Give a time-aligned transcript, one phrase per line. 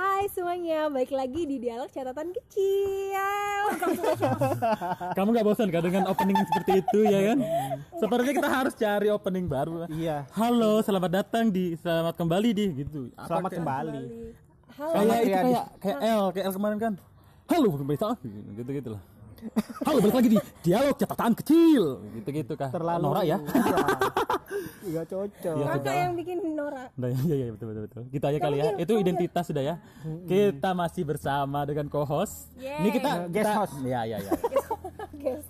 [0.00, 3.64] Hai semuanya, balik lagi di dialog catatan kecil.
[5.16, 7.38] Kamu nggak bosan kan dengan opening seperti itu ya kan?
[8.00, 9.84] Sepertinya kita harus cari opening baru.
[9.92, 10.24] Iya.
[10.32, 13.12] Halo, selamat datang di selamat kembali di gitu.
[13.12, 14.00] Apa Selamat kayak- kembali.
[14.72, 14.92] Halo.
[14.96, 15.44] Kayak itu Riyadi.
[15.44, 16.92] kayak kayak L, kayak L kemarin kan.
[17.44, 18.08] Halo, berita
[18.56, 19.02] gitu gitu lah.
[19.84, 21.84] Halo, balik lagi di dialog catatan kecil.
[22.16, 22.72] Gitu gitu kah?
[22.72, 23.36] Terlalu Nora ya.
[24.82, 25.54] Iya cocok.
[25.54, 25.66] Iya.
[25.70, 26.84] Kakak yang bikin Nora.
[26.92, 28.02] Nah, iya iya betul betul betul.
[28.08, 28.66] Kita aja kali ya.
[28.76, 29.74] Itu identitas sudah ya.
[30.24, 32.50] Kita masih bersama dengan co-host.
[32.56, 33.74] Ini kita Guest kita- host.
[33.80, 34.32] Iya iya iya.
[35.20, 35.44] Guys,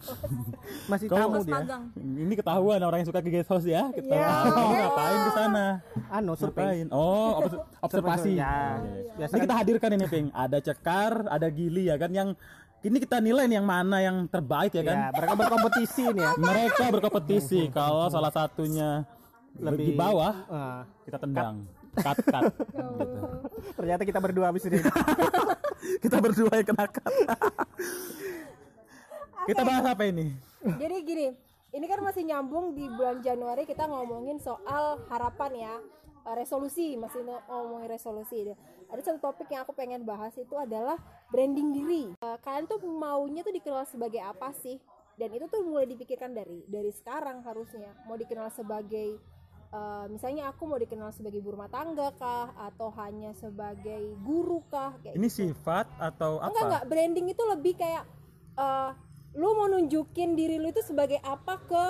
[0.84, 1.62] Masih Kau- tamu dia.
[1.94, 3.86] Ini ketahuan orang yang suka ke guest host ya.
[3.88, 4.42] Kita Ya.
[4.50, 5.66] ngapain ke sana?
[6.10, 6.90] Anu survei.
[6.90, 8.34] Oh, obs- observasi.
[8.34, 8.82] Ya.
[9.14, 10.26] Biasa Ini kita hadirkan ini, Ping.
[10.34, 12.34] Ada Cekar, ada Gili ya kan yang
[12.80, 14.96] ini kita nilai nih yang mana yang terbaik ya kan.
[14.96, 16.30] ya, mereka berkompetisi nih ya.
[16.34, 17.60] Mereka berkompetisi.
[17.68, 19.04] Kalau salah satunya
[19.56, 21.68] lebih di bawah, Ah, kita tendang.
[21.90, 22.42] Cut cut.
[22.48, 22.86] gitu.
[23.78, 24.78] ternyata kita berdua habis ini.
[25.80, 27.08] Kita berdua yang kena cut.
[29.42, 30.28] Kita bahas apa ini?
[30.60, 31.26] Jadi gini,
[31.72, 35.74] ini kan masih nyambung di bulan Januari kita ngomongin soal harapan ya,
[36.30, 38.54] eh, resolusi masih ngo- ngomongin resolusi.
[38.86, 40.94] Ada satu topik yang aku pengen bahas itu adalah
[41.28, 42.04] branding diri.
[42.16, 44.78] Eh, Kalian tuh maunya tuh dikenal sebagai apa sih?
[45.12, 47.90] Dan itu tuh mulai dipikirkan dari dari sekarang harusnya.
[48.04, 49.18] Mau dikenal sebagai
[49.70, 54.94] eh, misalnya aku mau dikenal sebagai ibu rumah tangga kah atau hanya sebagai guru kah
[54.98, 56.88] kayak Ini sifat atau enggak enggak apa?
[56.88, 58.02] branding itu lebih kayak
[58.56, 58.90] eh,
[59.30, 61.84] lu mau nunjukin diri lu itu sebagai apa ke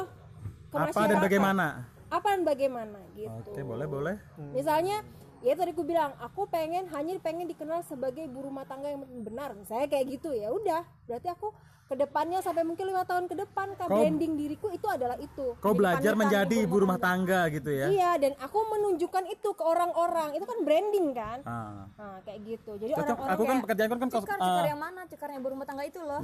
[0.68, 1.24] ke Apa dan masyarakat.
[1.24, 1.66] bagaimana?
[2.10, 4.14] Apa dan bagaimana gitu Oke, boleh boleh.
[4.50, 5.00] misalnya
[5.40, 9.52] ya tadi aku bilang aku pengen hanya pengen dikenal sebagai ibu rumah tangga yang benar
[9.52, 11.48] misalnya kayak gitu ya udah berarti aku
[11.90, 15.74] ke depannya sampai mungkin lima tahun ke depan Kau- branding diriku itu adalah itu Kau
[15.74, 17.90] Jadi belajar menjadi ibu rumah tangga gitu ya.
[17.90, 21.90] iya dan aku menunjukkan itu ke orang-orang itu kan branding kan Ah.
[21.90, 25.00] nah kayak gitu jadi orang-orang Aku kan kayak pekerjaan kan kos- Cekar, cekar yang mana?
[25.04, 26.20] Cekar yang ibu rumah tangga itu loh.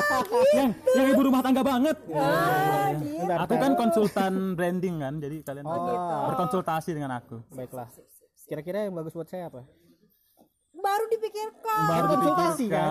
[0.54, 1.96] yang yang ibu rumah tangga banget.
[2.12, 3.18] ah, gitu.
[3.20, 5.90] Bentar, Aku kan konsultan branding kan, jadi kalian gitu.
[6.28, 7.42] berkonsultasi dengan aku.
[7.50, 7.90] Baiklah.
[8.50, 9.62] Kira-kira yang bagus buat saya apa?
[10.80, 12.88] baru dipikirkan Baru konsultasi, dipikirkan.
[12.88, 12.90] kan?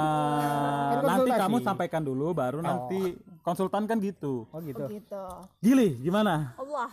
[0.94, 4.46] Kan Nanti kamu sampaikan dulu, baru nanti konsultan kan gitu.
[4.46, 4.86] Oh gitu.
[4.86, 5.24] gitu
[5.58, 6.54] Gili, gimana?
[6.54, 6.86] Allah.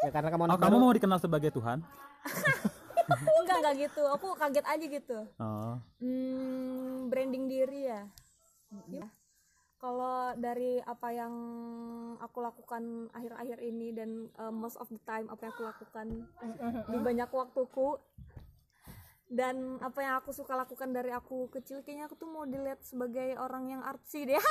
[0.00, 0.82] Ya karena kamu Oh, kamu baru.
[0.82, 1.84] mau dikenal sebagai Tuhan?
[3.36, 4.02] Enggak, enggak gitu.
[4.08, 5.18] Aku kaget aja gitu.
[5.36, 5.76] Oh.
[6.00, 8.08] Hmm, branding diri ya.
[8.88, 9.06] Ya.
[9.84, 11.34] Kalau dari apa yang
[12.16, 16.06] aku lakukan akhir-akhir ini dan uh, most of the time apa yang aku lakukan
[16.88, 18.00] di banyak waktuku
[19.28, 23.36] dan apa yang aku suka lakukan dari aku kecil kayaknya aku tuh mau dilihat sebagai
[23.36, 24.40] orang yang artsy deh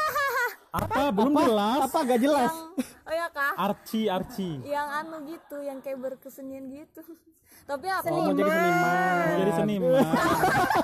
[0.74, 1.14] Apa?
[1.14, 1.86] Belum jelas.
[1.86, 2.50] Apa gak jelas?
[2.50, 2.58] yang
[3.06, 4.58] oh ya kah Archie, Archie.
[4.66, 7.02] yang anu gitu yang kayak berkesenian gitu
[7.70, 8.94] tapi aku Oh, mau jadi seniman.
[9.26, 10.06] Mau jadi seniman.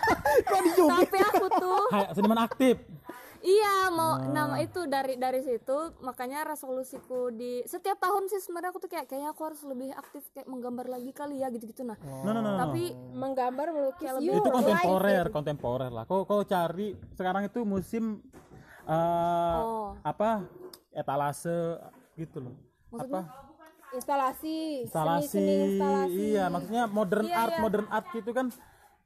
[0.97, 1.85] tapi aku tuh
[2.17, 2.75] seniman aktif.
[3.39, 8.79] Iya mau nama itu dari dari situ makanya resolusiku di setiap tahun sih sebenarnya aku
[8.83, 11.95] tuh kayak kayaknya aku harus lebih aktif kayak menggambar lagi kali ya gitu gitu nah
[12.23, 12.59] No, no, no, no.
[12.59, 15.31] tapi menggambar melukis you itu kontemporer, it.
[15.31, 16.03] kontemporer lah.
[16.03, 18.19] Kau kau cari sekarang itu musim
[18.83, 19.95] eh, Oh.
[20.03, 20.43] apa
[20.91, 21.79] etalase
[22.17, 22.55] gitu loh.
[22.91, 23.23] Apa
[23.89, 25.25] instalasi instalasi?
[25.25, 27.61] seni, seni instalasi Iya, maksudnya modern Iya, art, iya.
[27.61, 28.47] modern art itu kan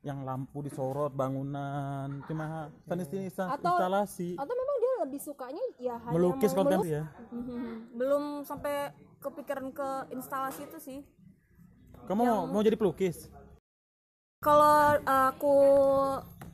[0.03, 2.67] yang lampu disorot, bangunan, cuma
[3.07, 6.91] seni Atau- instalasi, atau memang dia lebih sukanya ya hanya melukis konten melukis.
[6.91, 7.03] ya.
[7.95, 10.99] belum sampai kepikiran ke instalasi itu sih
[12.03, 13.31] Kamu mau, mau jadi pelukis?
[14.43, 15.55] kalau uh, aku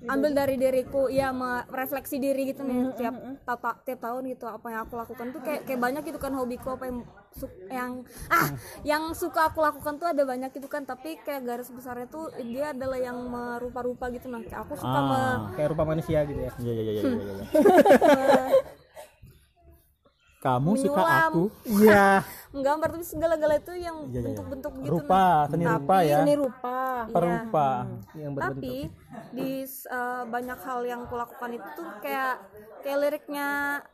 [0.01, 4.63] ambil dari diriku ya merefleksi diri gitu nih tiap ta- ta- tiap tahun gitu apa
[4.65, 6.97] yang aku lakukan tuh kayak kayak banyak gitu kan hobiku apa yang
[7.29, 7.91] su- yang
[8.29, 8.47] ah
[8.83, 12.71] yang suka aku lakukan tuh ada banyak gitu kan tapi kayak garis besarnya tuh dia
[12.71, 15.51] adalah yang merupa-rupa gitu nah kayak aku suka me- Ah.
[15.51, 16.51] Kayak rupa manusia gitu ya.
[16.55, 17.15] Iya iya iya iya iya.
[17.19, 18.47] iya.
[20.39, 21.43] Kamu suka aku?
[21.67, 22.23] Iya.
[22.49, 24.25] Menggambar tapi segala-gala itu yang Iya, iya, iya.
[24.25, 26.17] bentuk-bentuk gitu Rupa, seni rupa ya.
[26.19, 26.77] seni rupa
[27.09, 27.69] Perupa.
[28.11, 28.57] Yang berbentuk.
[28.57, 28.75] tapi
[29.31, 29.50] di
[29.88, 32.35] uh, banyak hal yang kulakukan itu tuh kayak
[32.79, 33.47] kayak liriknya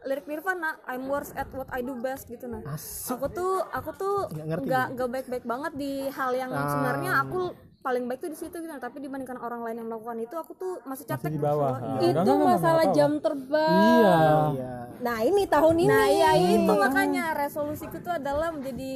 [0.03, 2.63] lirik Nirvana I'm worst at what I do best gitu nah
[3.05, 6.63] aku tuh aku tuh nggak nggak baik-baik banget di hal yang Ah.
[6.65, 7.41] sebenarnya aku
[7.85, 8.81] paling baik tuh di situ gitu nah.
[8.81, 11.77] tapi dibandingkan orang lain yang melakukan itu aku tuh masih Masih capek di bawah.
[12.01, 14.17] itu enggak, enggak, masalah enggak jam terbang Iya.
[14.49, 14.73] Iya.
[15.05, 18.91] nah ini tahun ini nah iya itu makanya resolusiku tuh adalah menjadi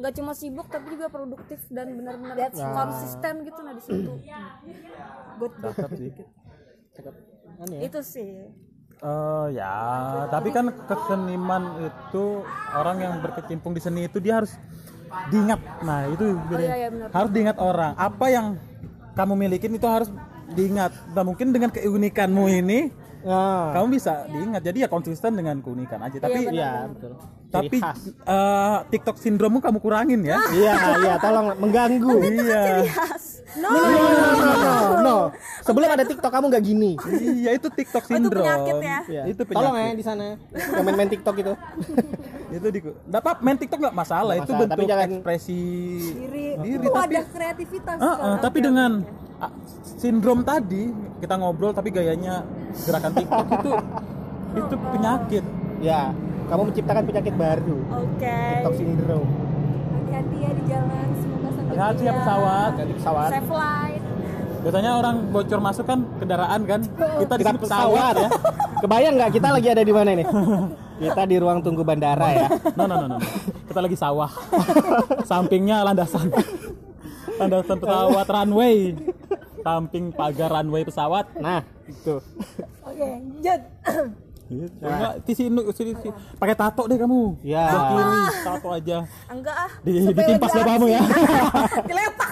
[0.00, 4.12] nggak cuma sibuk tapi juga produktif dan benar-benar konsisten gitu nah di situ
[5.36, 6.10] good Cakep sih.
[6.94, 7.14] Cakep.
[7.66, 7.78] Ya.
[7.82, 8.32] itu sih
[9.00, 9.72] Eh ya,
[10.28, 12.44] tapi kan keseniman itu
[12.76, 14.52] orang yang berkecimpung di seni itu dia harus
[15.30, 15.60] diingat.
[15.82, 16.66] Nah, itu bedanya.
[16.66, 17.08] iya, iya, benar.
[17.10, 17.92] harus diingat orang.
[17.98, 18.46] Apa yang
[19.14, 20.08] kamu milikin itu harus
[20.54, 20.94] diingat.
[21.12, 22.80] Nah, mungkin dengan keunikanmu ini
[23.20, 24.64] Nah, kamu bisa diingat.
[24.64, 26.16] Jadi ya konsisten dengan keunikan aja.
[26.24, 27.20] Tapi iya betul.
[27.50, 28.00] tapi Ciri khas.
[28.16, 30.40] eh, TikTok sindrommu kamu kurangin ya.
[30.54, 30.74] Iya,
[31.04, 32.16] iya, tolong mengganggu.
[32.24, 32.62] iya.
[33.52, 34.06] No No, no,
[34.36, 35.16] no, no, no.
[35.60, 36.92] Sebelum ada TikTok kamu nggak gini.
[37.36, 38.42] iya, itu TikTok Oh, itu sindrom.
[38.42, 38.98] penyakit ya?
[39.04, 39.22] Iya.
[39.26, 39.96] Itu Tolong ya penyakit.
[39.96, 40.26] di sana.
[40.52, 41.52] Yang main-main TikTok itu.
[42.56, 45.62] itu di dapat main TikTok nggak masalah, Nggak itu masalah, bentuk tapi jangan- ekspresi
[46.12, 48.36] diri, diri itu tapi ada kreativitas ah, kan?
[48.40, 48.90] tapi Oke, dengan
[49.38, 49.52] ah,
[49.92, 50.82] sindrom tadi
[51.18, 52.42] kita ngobrol tapi gayanya
[52.80, 53.72] gerakan TikTok itu
[54.60, 55.44] itu penyakit.
[55.80, 56.10] Ya,
[56.46, 57.78] kamu menciptakan penyakit baru.
[57.88, 59.30] oke TikTok syndrome.
[59.94, 61.08] hati-hati ya di jalan
[61.70, 62.70] Hati-hati ya pesawat.
[62.74, 63.30] Ganti pesawat.
[63.30, 64.02] safe flight
[64.60, 66.80] Biasanya orang bocor masuk kan kendaraan kan.
[66.90, 68.28] Kita di sini pesawat ya.
[68.84, 70.26] Kebayang nggak kita lagi ada di mana nih?
[71.00, 72.48] Kita di ruang tunggu bandara ya.
[72.76, 73.18] No, no, no, no.
[73.64, 74.28] Kita lagi sawah.
[75.24, 76.28] Sampingnya landasan.
[77.40, 78.92] Landasan pesawat runway.
[79.64, 81.24] Samping pagar runway pesawat.
[81.40, 82.20] Nah, itu.
[82.84, 83.62] oke Jod
[84.50, 84.82] Gitu.
[84.82, 86.10] Enggak, di sini sini sini.
[86.34, 87.38] Pakai tato deh kamu.
[87.40, 87.70] Ya.
[87.70, 88.98] Kiri, tato aja.
[89.30, 91.02] enggak ah Di, ditimpas lebih kamu ya.
[91.90, 92.30] dilepak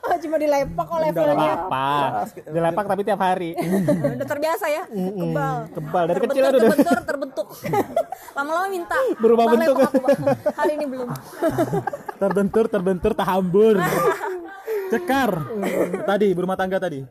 [0.00, 1.88] oh, cuma dilepak kok Nggak levelnya apa-apa.
[2.48, 3.50] Dilepak tapi tiap hari.
[4.16, 6.52] udah terbiasa ya kebal Kebal dari kecil udah.
[6.56, 7.48] terbentur terbentuk
[8.32, 9.76] lama-lama minta Berubah bentuk.
[10.54, 11.08] hari ini belum
[12.22, 13.76] terbentur terbentur tahambur
[14.88, 15.30] cekar
[16.04, 17.04] tadi berumah tangga tadi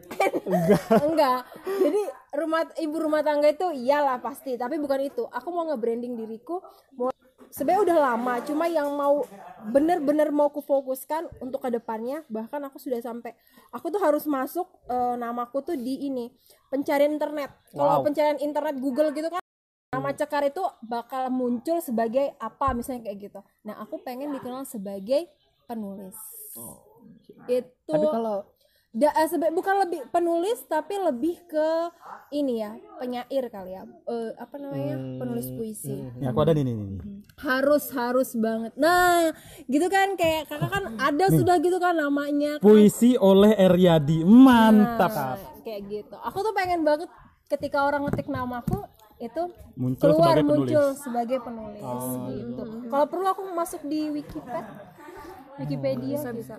[1.06, 1.40] enggak
[1.80, 2.02] jadi
[2.34, 5.24] rumah ibu rumah tangga itu iyalah pasti tapi bukan itu.
[5.30, 6.60] Aku mau nge-branding diriku
[6.98, 7.14] mau
[7.54, 9.22] sebenarnya udah lama cuma yang mau
[9.70, 13.32] bener-bener mau kufokuskan untuk ke depannya bahkan aku sudah sampai
[13.70, 16.34] aku tuh harus masuk eh, namaku tuh di ini
[16.74, 17.54] pencarian internet.
[17.72, 18.06] Kalau Wow.
[18.10, 19.42] pencarian internet Google gitu kan
[19.94, 23.40] nama cekar itu bakal muncul sebagai apa misalnya kayak gitu.
[23.62, 25.30] Nah aku pengen dikenal sebagai
[25.70, 26.18] penulis.
[27.46, 28.48] Itu Tapi kalau
[28.94, 31.70] Da, eh, sebe- bukan lebih penulis tapi lebih ke
[32.30, 33.90] ini ya penyair kali ya.
[34.06, 35.18] Eh, apa namanya?
[35.18, 35.98] Penulis puisi.
[36.22, 37.02] ya aku ada nih nih, nih.
[37.42, 38.70] harus harus banget.
[38.78, 39.34] Nah
[39.66, 42.62] gitu kan kayak kakak kan ada sudah gitu kan namanya.
[42.62, 42.64] Kan.
[42.64, 44.22] puisi oleh Eryadi.
[44.22, 45.10] Mantap.
[45.10, 46.16] Nah, kayak gitu.
[46.22, 47.10] Aku tuh pengen banget
[47.50, 48.78] ketika orang ngetik namaku
[49.18, 49.42] itu
[49.74, 50.70] Muncul keluar sebagai penulis.
[50.70, 51.82] muncul sebagai penulis
[52.30, 52.62] gitu.
[52.90, 54.70] kalau perlu aku masuk di Wikipedia.
[55.56, 56.56] Wikipedia bisa bisa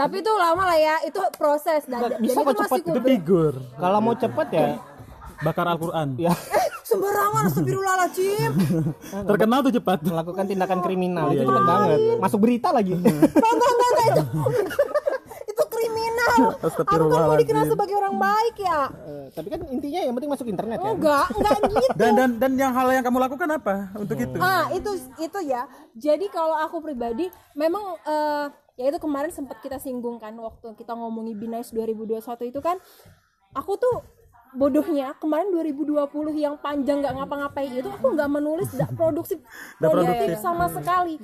[0.00, 3.52] tapi itu lama lah ya itu proses dan, dan bisa itu kok cepet, itu figur
[3.76, 4.68] kalau mau cepet ya
[5.40, 6.20] bakar Al-Quran.
[6.20, 6.32] Ya.
[6.84, 8.50] Sembarangan astagfirullahaladzim
[9.30, 9.98] terkenal tuh cepat.
[10.02, 11.48] Melakukan tindakan kriminal Iya, itu iya.
[11.48, 11.98] cepet banget.
[12.18, 12.92] Masuk berita lagi.
[12.98, 13.12] enggak
[13.54, 14.22] enggak enggak itu.
[15.48, 16.34] Itu kriminal.
[16.66, 18.80] Aku kan mau dikenal sebagai orang baik ya.
[19.06, 20.92] Eh, tapi kan intinya yang penting masuk internet kan.
[20.98, 21.76] enggak enggak gitu.
[21.94, 24.38] Dan dan dan yang hal yang kamu lakukan apa untuk itu?
[24.42, 24.90] Ah itu
[25.22, 25.70] itu ya.
[25.94, 28.44] Jadi kalau aku pribadi memang eh,
[28.80, 32.80] ya itu kemarin sempat kita singgung kan waktu kita ngomongin Binais 2021 itu kan
[33.52, 34.00] aku tuh
[34.56, 36.08] bodohnya kemarin 2020
[36.40, 39.38] yang panjang nggak ngapa-ngapain itu aku nggak menulis nggak produktif
[39.78, 41.20] Nggak produktif sama sekali.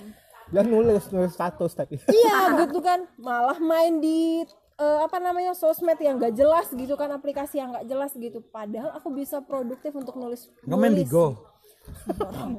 [0.46, 1.98] Dan nulis nulis status tadi.
[2.22, 3.08] iya gitu kan.
[3.18, 4.46] Malah main di
[4.78, 8.38] eh, apa namanya sosmed yang nggak jelas gitu kan aplikasi yang nggak jelas gitu.
[8.52, 11.08] Padahal aku bisa produktif untuk nulis nggak main nulis.
[11.08, 11.26] Bigo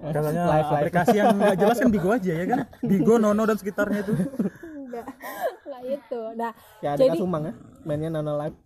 [0.08, 0.80] katanya Live, live.
[0.88, 2.60] aplikasi yang nggak jelas kan Bigo aja ya kan?
[2.80, 4.14] Bigo Nono dan sekitarnya itu
[4.88, 5.08] enggak
[5.68, 7.54] lah itu nah Ya jadi Kasumang ya.
[7.84, 8.58] Mainnya Nono Live.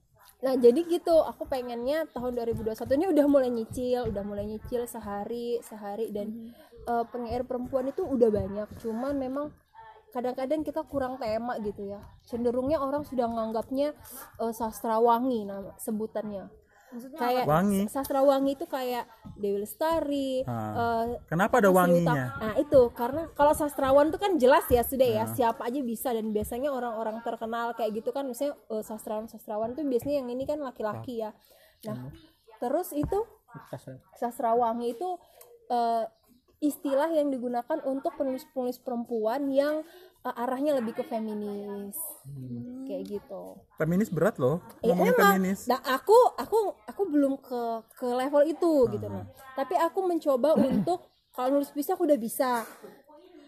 [0.42, 5.62] Nah jadi gitu, aku pengennya tahun 2021 ini udah mulai nyicil, udah mulai nyicil sehari
[5.62, 6.54] sehari dan
[6.90, 8.68] eh, penyair perempuan itu udah banyak.
[8.82, 9.54] Cuman memang
[10.12, 12.02] kadang-kadang kita kurang tema gitu ya.
[12.26, 13.94] Cenderungnya orang sudah menganggapnya
[14.42, 16.50] eh, sastrawangi nama sebutannya.
[16.92, 17.82] Maksudnya Kayak Wangi.
[17.88, 19.06] sastrawangi itu kayak
[19.40, 20.44] Dewi Lestari.
[20.46, 21.08] Ah.
[21.08, 22.44] eh, kenapa ada wanginya Utami.
[22.44, 26.30] Nah itu karena kalau sastrawan itu kan jelas ya sudah ya siapa aja bisa dan
[26.36, 31.24] biasanya orang-orang terkenal kayak gitu kan misalnya eh, sastrawan-sastrawan tuh biasanya yang ini kan laki-laki
[31.24, 31.32] ya.
[31.88, 32.12] Nah
[32.62, 33.20] terus itu
[34.20, 35.10] sastrawangi itu
[35.72, 36.06] eh,
[36.62, 39.82] istilah yang digunakan untuk penulis-penulis perempuan yang
[40.22, 41.98] eh, arahnya lebih ke feminis
[42.86, 43.58] kayak gitu.
[43.76, 45.32] feminis berat loh Ya ngomongin emang.
[45.38, 47.62] feminis Nah, aku aku aku belum ke
[47.98, 49.26] ke level itu gitu nah.
[49.58, 52.64] Tapi aku mencoba untuk kalau nulis bisa aku udah bisa.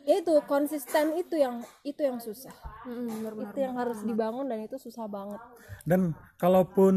[0.03, 2.51] Ya itu konsisten itu yang itu yang susah.
[2.83, 5.39] Itu yang harus dibangun dan itu susah banget.
[5.87, 6.95] Dan kalaupun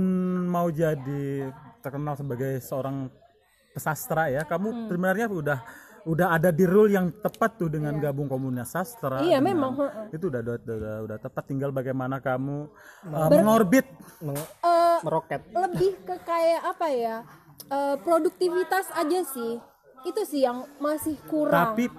[0.50, 1.50] mau jadi
[1.82, 3.06] terkenal sebagai seorang
[3.70, 4.86] pesastra ya, kamu Hmm.
[4.90, 5.58] sebenarnya udah
[6.06, 9.26] udah ada di rule yang tepat tuh dengan gabung komunitas sastra.
[9.26, 10.14] Iya, memang, heeh.
[10.14, 12.70] Itu udah, udah udah udah tepat tinggal bagaimana kamu
[13.10, 13.86] uh, mengorbit.
[14.22, 15.40] Meng- Eh, meroket.
[15.50, 17.16] lebih ke kayak apa ya?
[17.66, 19.58] eh, produktivitas aja sih.
[20.06, 21.74] Itu sih yang masih kurang.
[21.74, 21.90] Tapi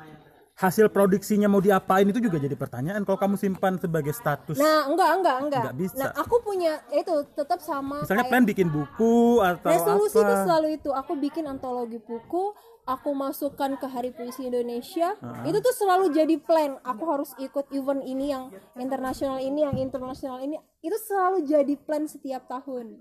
[0.58, 5.10] hasil produksinya mau diapain itu juga jadi pertanyaan kalau kamu simpan sebagai status Nah, enggak,
[5.22, 5.62] enggak, enggak.
[5.62, 6.00] Enggak bisa.
[6.02, 10.36] Nah, aku punya itu tetap sama misalnya kayak plan bikin buku atau resolusi itu apa
[10.48, 10.90] selalu itu.
[10.96, 15.20] Aku bikin antologi buku, aku masukkan ke Hari Puisi Indonesia.
[15.44, 16.80] Itu tuh selalu jadi plan.
[16.88, 20.56] Aku harus ikut event ini yang internasional ini, yang internasional ini.
[20.80, 22.98] Itu selalu jadi plan setiap tahun.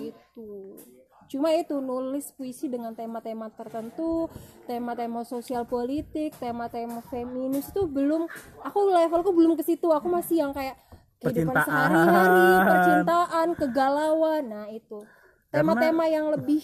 [0.00, 0.80] Gitu.
[1.28, 4.28] Cuma itu nulis puisi dengan tema-tema tertentu,
[4.68, 8.28] tema-tema sosial politik, tema-tema feminis itu belum
[8.60, 9.88] aku levelku belum ke situ.
[9.92, 10.76] Aku masih yang kayak
[11.24, 14.42] kehidupan sehari-hari, percintaan, kegalauan.
[14.48, 15.00] Nah, itu.
[15.48, 16.60] Tema-tema yang lebih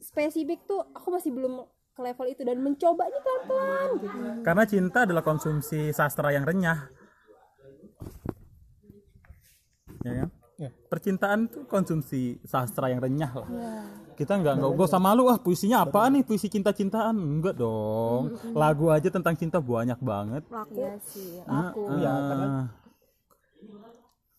[0.00, 1.62] spesifik tuh aku masih belum
[2.00, 4.18] ke level itu dan mencoba ini pelan-pelan gitu.
[4.40, 6.88] karena cinta adalah konsumsi sastra yang renyah
[10.00, 10.28] ya kan?
[10.56, 10.68] Ya.
[10.88, 13.84] percintaan tuh konsumsi sastra yang renyah lah Ya.
[14.16, 19.08] kita nggak nggak usah malu ah puisinya apa nih puisi cinta-cintaan enggak dong lagu aja
[19.08, 21.84] tentang cinta banyak banget laku Iya sih, aku.
[21.96, 22.64] Iya, karena Ah.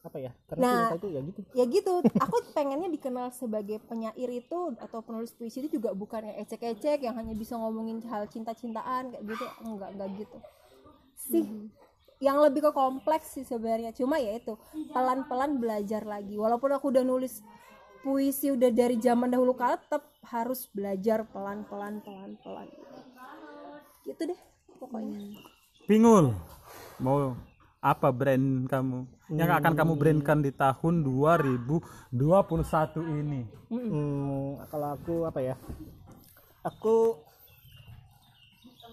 [0.02, 0.32] Apa ya?
[0.50, 0.98] Karena Nah.
[0.98, 1.40] itu ya gitu.
[1.54, 1.94] ya gitu.
[2.18, 7.14] Aku pengennya dikenal sebagai penyair itu atau penulis puisi itu juga bukan yang ecek-ecek yang
[7.14, 9.46] hanya bisa ngomongin hal cinta-cintaan kayak gitu.
[9.62, 10.38] Enggak enggak gitu.
[11.14, 11.46] Sih
[12.22, 13.94] yang lebih ke kompleks sih sebenarnya.
[13.94, 14.58] Cuma ya itu
[14.90, 16.34] pelan-pelan belajar lagi.
[16.34, 17.46] Walaupun aku udah nulis
[18.02, 22.70] puisi udah dari zaman dahulu kala tetap harus belajar pelan-pelan pelan-pelan.
[24.02, 24.40] Gitu deh
[24.82, 25.38] pokoknya.
[25.86, 26.34] Pingul.
[26.98, 27.38] Mau
[27.82, 32.14] apa brand kamu yang akan kamu brandkan di tahun 2021
[33.26, 35.56] ini Hmm, kalau aku apa ya?
[36.62, 37.18] Aku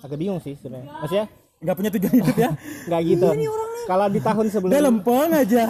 [0.00, 0.88] agak bingung sih sebenarnya.
[1.02, 1.26] Maksudnya
[1.58, 2.50] nggak punya tujuan hidup ya
[2.88, 3.28] nggak gitu.
[3.90, 5.64] Kalau di tahun sebelumnya lempeng aja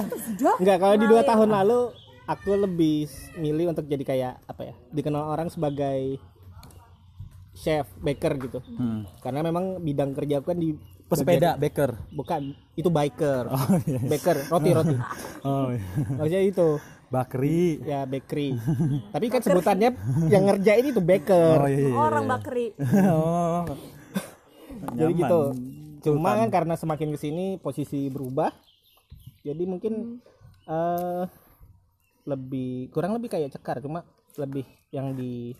[0.61, 1.81] nggak kalau di dua tahun lalu
[2.29, 3.09] aku lebih
[3.41, 4.75] milih untuk jadi kayak apa ya?
[4.93, 6.21] Dikenal orang sebagai
[7.57, 8.61] chef, baker gitu.
[8.79, 9.09] Hmm.
[9.25, 10.77] Karena memang bidang kerja aku kan di
[11.09, 13.45] pesepeda baker bukan itu biker.
[13.49, 14.97] oh iya Baker, roti roti.
[15.49, 15.83] oh iya.
[16.15, 16.69] Maksudnya itu
[17.09, 18.55] bakri ya bakery.
[19.17, 19.97] Tapi kan sebutannya
[20.29, 21.57] yang ngerjain itu baker.
[21.65, 21.95] oh iya, iya.
[21.97, 22.77] orang bakri
[23.09, 23.65] oh
[24.95, 25.21] jadi Nyaman.
[25.21, 25.41] gitu
[25.99, 28.55] cuma kan karena semakin ke sini posisi berubah
[29.43, 30.23] jadi mungkin
[30.71, 31.25] eh
[32.23, 34.07] lebih kurang lebih kayak cekar cuma
[34.38, 34.62] lebih
[34.95, 35.57] yang di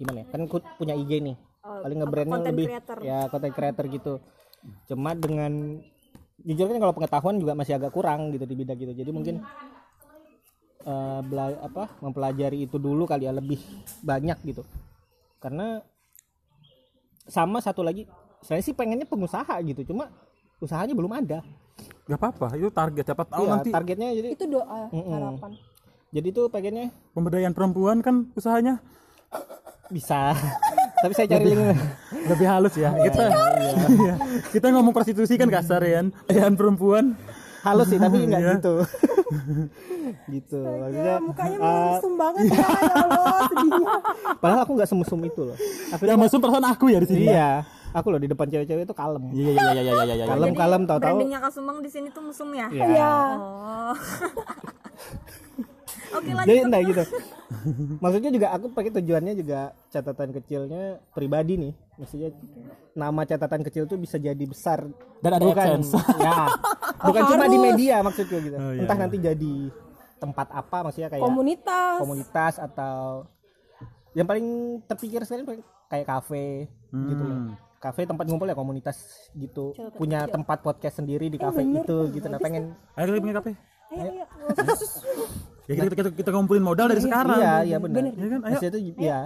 [0.00, 0.40] gimana ya kan
[0.80, 1.36] punya IG nih
[1.68, 2.96] Oh, paling ngebrandnya lebih creator.
[3.04, 4.14] ya content creator gitu
[4.86, 5.78] cuma dengan
[6.40, 9.42] jujur kan kalau pengetahuan juga masih agak kurang gitu di bidang gitu jadi mungkin
[10.80, 13.58] eh, bela- apa mempelajari itu dulu kali ya lebih
[14.00, 14.62] banyak gitu.
[15.38, 15.82] Karena
[17.28, 18.08] sama satu lagi
[18.40, 20.08] saya sih pengennya pengusaha gitu cuma
[20.58, 21.42] usahanya belum ada.
[22.08, 25.50] Nggak apa-apa itu target siapa tahu Iya, nanti targetnya jadi itu doa harapan.
[26.08, 28.80] Jadi tuh pengennya pemberdayaan perempuan kan usahanya.
[29.92, 30.32] Bisa
[30.98, 31.78] tapi saya cari link.
[32.28, 33.24] Lebih halus ya kita
[33.88, 34.14] Iya.
[34.50, 37.04] kita ngomong prostitusi kan kasar ya pemberdayaan perempuan.
[37.58, 38.52] Halus sih tapi nggak Iya.
[38.58, 38.74] gitu.
[40.28, 40.60] Gitu.
[40.64, 43.88] Maksudnya mukanya eh, mesum banget ya ya Allah sedihnya.
[44.40, 45.56] Padahal aku nggak semusum itu loh.
[45.92, 47.60] Aku yang masuk perasaan aku ya di sini iya.
[47.92, 49.24] Aku loh di depan cewek-cewek itu kalem.
[49.32, 50.26] Iya iya iya iya iya iya.
[50.28, 52.68] Kalem kalem tau tau brandingnya Kasumang di sini tuh musuh ya?
[52.72, 52.86] Iya.
[52.88, 53.94] ya oh
[56.14, 56.48] oke lanjut.
[56.48, 57.02] jadi enggak gitu.
[58.04, 61.72] Maksudnya juga aku pakai tujuannya juga catatan kecilnya pribadi nih.
[61.96, 62.28] Maksudnya
[62.92, 64.84] nama catatan kecil tuh bisa jadi besar.
[65.24, 65.80] Dan ada bukan.
[65.80, 65.92] AdSense.
[66.24, 66.48] ya
[67.02, 68.56] bukan cuma di media maksudnya gitu.
[68.56, 69.02] Oh, iya, entah iya.
[69.06, 69.54] nanti jadi
[70.18, 71.98] tempat apa maksudnya kayak komunitas.
[72.02, 73.24] komunitas atau
[74.18, 74.46] yang paling
[74.90, 77.38] terpikir sekali paling kayak kafe gitu loh.
[77.38, 77.54] Hmm.
[77.78, 79.70] kafe tempat ngumpul ya komunitas gitu.
[79.94, 83.52] Punya tempat podcast sendiri di kafe itu gitu nah pengen ayo kita punya kafe.
[83.94, 84.10] Ayo.
[84.10, 84.24] Ayo
[85.68, 87.36] ya kita, kita, kita ngumpulin modal dari sekarang.
[87.36, 88.08] iya iya benar.
[88.08, 88.40] Iya kan?
[88.40, 88.40] Ayo.
[88.40, 89.18] Maksudnya itu ya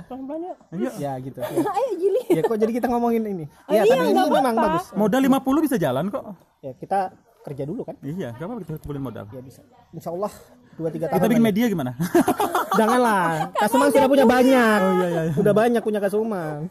[0.75, 0.91] Ayo.
[0.99, 1.39] ya gitu.
[1.79, 3.45] Ayo Jili ya kok jadi kita ngomongin ini?
[3.71, 4.85] Ya iya, tapi ini memang bagus.
[4.99, 6.35] Modal 50 bisa jalan kok.
[6.59, 7.15] Ya kita
[7.47, 7.95] kerja dulu kan?
[8.03, 9.25] Iya gak apa-apa kita kumpulin modal.
[9.31, 9.63] Ya bisa.
[9.95, 10.33] Insya Allah
[10.75, 11.93] dua tiga tahun kita bikin media gimana?
[12.81, 13.55] Janganlah.
[13.63, 14.79] Kasumang sudah punya banyak.
[14.83, 15.33] Oh, iya, iya, iya.
[15.39, 16.67] udah banyak punya kasumang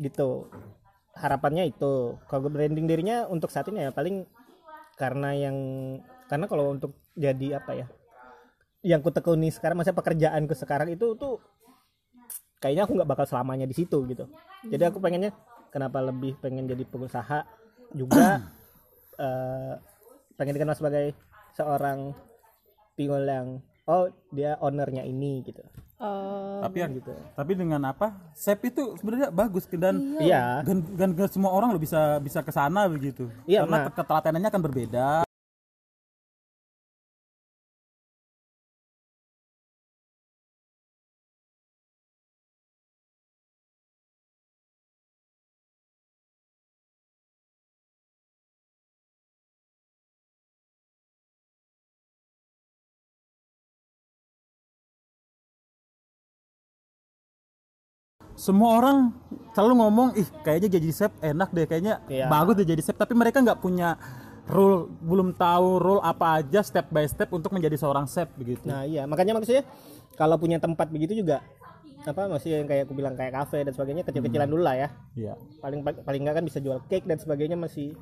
[0.00, 0.48] gitu.
[1.12, 2.16] Harapannya itu.
[2.24, 4.24] Kalau branding dirinya untuk saat ini ya paling
[4.96, 5.56] karena yang
[6.24, 7.86] karena kalau untuk jadi apa ya
[8.86, 11.42] yang ku tekuni sekarang masa pekerjaanku sekarang itu tuh
[12.62, 14.30] kayaknya aku nggak bakal selamanya di situ gitu.
[14.62, 15.34] Jadi aku pengennya
[15.74, 17.42] kenapa lebih pengen jadi pengusaha
[17.90, 18.46] juga
[19.26, 19.74] eh,
[20.38, 21.18] pengen dikenal sebagai
[21.58, 22.14] seorang
[22.94, 23.58] pingul yang
[23.90, 25.66] oh dia ownernya ini gitu.
[25.96, 27.10] Eh, tapi ya gitu.
[27.34, 28.14] tapi dengan apa?
[28.38, 30.62] Sep itu sebenarnya bagus dan iya.
[30.62, 33.26] dan, dan gak semua orang lo bisa bisa ke sana begitu.
[33.50, 33.90] Iya, karena nah.
[33.90, 35.25] ketelatenannya akan berbeda
[58.36, 59.10] semua orang
[59.50, 62.28] selalu ngomong ih kayaknya jadi chef enak deh kayaknya Iya.
[62.28, 63.96] bagus deh jadi chef tapi mereka nggak punya
[64.46, 68.84] rule belum tahu rule apa aja step by step untuk menjadi seorang chef begitu Nah
[68.84, 69.64] iya makanya maksudnya
[70.14, 71.40] kalau punya tempat begitu juga
[72.04, 74.88] apa masih yang kayak aku bilang kayak kafe dan sebagainya kecil-kecilan dulu lah ya.
[75.12, 77.98] Iya Paling paling nggak kan bisa jual cake dan sebagainya masih.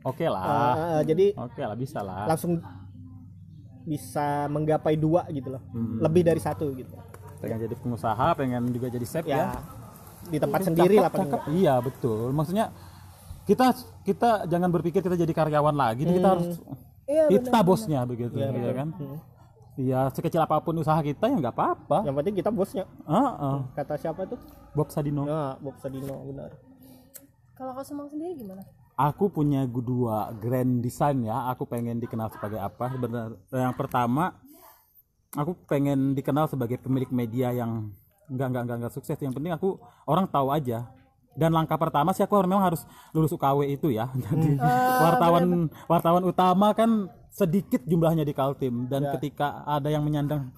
[0.00, 2.60] oke lah Ah, ah, jadi oke lah bisa lah langsung
[3.82, 5.62] bisa menggapai dua gitu loh.
[5.98, 6.92] Lebih dari satu gitu.
[7.38, 9.46] Pengen jadi pengusaha pengen juga jadi chef Ya ya,
[10.28, 12.34] di tempat sendiri lah Cakep, iya betul.
[12.34, 12.74] Maksudnya
[13.48, 13.72] kita
[14.04, 16.04] kita jangan berpikir kita jadi karyawan lagi.
[16.04, 16.60] Kita harus
[17.08, 18.92] Iya, kita bosnya begitu ya kan?
[19.78, 22.04] Iya sekecil apa pun usaha kita ya nggak apa-apa.
[22.04, 22.84] Yang penting kita bosnya.
[23.08, 23.58] Heeh.
[23.72, 24.36] Kata siapa tuh?
[24.76, 25.24] Bob Sadino.
[25.24, 26.52] Nah, Bob Sadino benar.
[27.56, 28.62] Kalau kau semang sendiri gimana?
[28.98, 31.46] aku punya dua grand design ya.
[31.54, 34.34] Aku pengen dikenal sebagai apa sebenarnya yang pertama
[35.34, 37.92] aku pengen dikenal sebagai pemilik media yang
[38.28, 39.18] enggak enggak enggak, enggak sukses.
[39.18, 40.88] Yang penting aku orang tahu aja.
[41.38, 42.82] Dan langkah pertama sih aku memang harus
[43.14, 44.10] lulus UKW itu ya.
[44.24, 44.58] Jadi
[45.02, 48.90] wartawan wartawan utama kan sedikit jumlahnya di Kaltim.
[48.90, 50.50] Dan ketika ada yang menyandang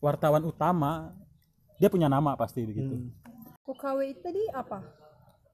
[0.00, 1.14] wartawan utama
[1.80, 3.12] dia punya nama pasti begitu.
[3.66, 5.06] UKW itu tadi apa?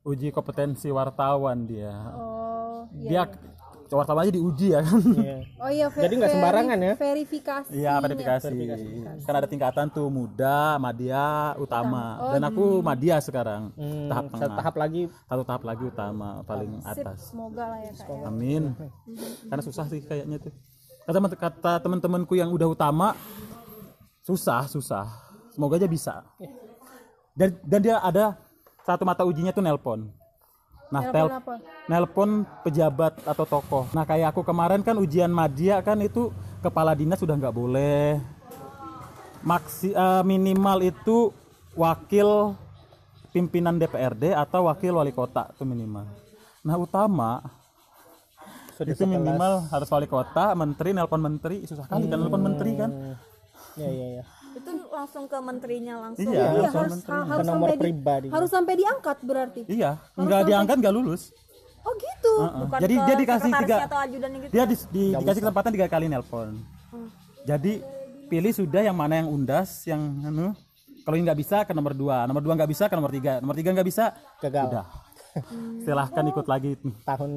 [0.02, 1.95] uji kompetensi wartawan dia.
[2.19, 3.31] Oh, dia
[3.94, 5.37] wartawan aja diuji ya kan Iya.
[5.56, 5.87] oh iya.
[5.88, 6.92] ve- Jadi nggak sembarangan ya?
[6.94, 7.70] Verifikasi.
[7.70, 8.54] Iya verifikasi.
[9.20, 12.04] Kan ada tingkatan tuh muda, madya, utama.
[12.30, 13.75] Dan aku madya sekarang.
[13.75, 14.56] Hmm, tahap satu tengah.
[14.56, 17.18] tahap lagi Satu tahap lagi utama paling Sip, atas.
[17.28, 18.22] semoga lah ya kak ya.
[18.25, 18.62] Amin.
[19.49, 20.52] Karena susah sih kayaknya tuh.
[21.02, 23.18] Kata kata teman-temanku yang udah utama
[24.20, 25.06] susah, susah.
[25.50, 26.22] Semoga aja bisa.
[27.32, 28.38] Dan dan dia ada
[28.80, 30.08] satu mata ujinya tuh nelpon.
[30.92, 31.26] Nah, tel
[31.88, 33.88] nelpon pejabat atau tokoh.
[33.96, 36.28] Nah kayak aku kemarin kan ujian madya kan itu
[36.61, 38.20] kepala dinas sudah nggak boleh.
[39.40, 41.32] Maksi eh, minimal itu
[41.73, 42.52] wakil
[43.32, 46.04] pimpinan DPRD atau wakil wali kota itu minimal.
[46.60, 47.40] Nah utama
[48.76, 52.90] sudah itu minimal harus wali kota, menteri, nelpon menteri susah kali kan nelpon menteri kan.
[53.80, 54.25] ya ya ya.
[54.52, 57.10] Itu langsung ke menterinya langsung Iya, Iya harus menteri.
[57.10, 58.26] ha- harus Ke nomor sampai di, pribadi.
[58.28, 59.60] harus sampai diangkat berarti.
[59.67, 61.23] Iya, nggak diangkat nggak lulus.
[61.82, 62.34] Oh gitu.
[62.38, 62.60] Heeh.
[62.62, 65.86] bukan Jadi ke dia dikasih tiga, atau ajudannya gitu dia di- di- dikasih kesempatan tiga
[65.88, 66.49] kali nelpon.
[67.43, 67.73] Jadi
[68.28, 70.54] pilih sudah yang mana yang undas, yang anu.
[71.02, 73.58] Kalau ini nggak bisa ke nomor dua, nomor dua nggak bisa ke nomor tiga, nomor
[73.58, 74.71] tiga nggak bisa, Gagal.
[74.71, 74.86] udah.
[75.82, 76.76] Silahkan ikut lagi.
[77.08, 77.30] Tahun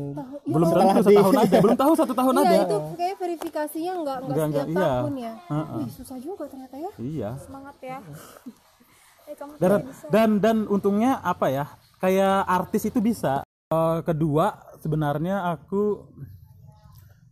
[0.43, 2.57] Belum tentu setahun aja, belum tahu satu tahun Iya aja.
[2.67, 4.89] itu kayak verifikasinya nggak nggak setiap iya.
[4.99, 5.33] tahun ya.
[5.47, 5.77] Heeh.
[5.79, 6.91] Wih susah juga ternyata ya.
[6.99, 7.29] Iya.
[7.39, 7.97] semangat ya
[9.31, 9.79] eh kamu Dan,
[10.13, 11.65] dan dan untungnya apa ya?
[11.97, 13.41] Kayak artis itu bisa.
[13.73, 16.05] Eh, kedua sebenarnya aku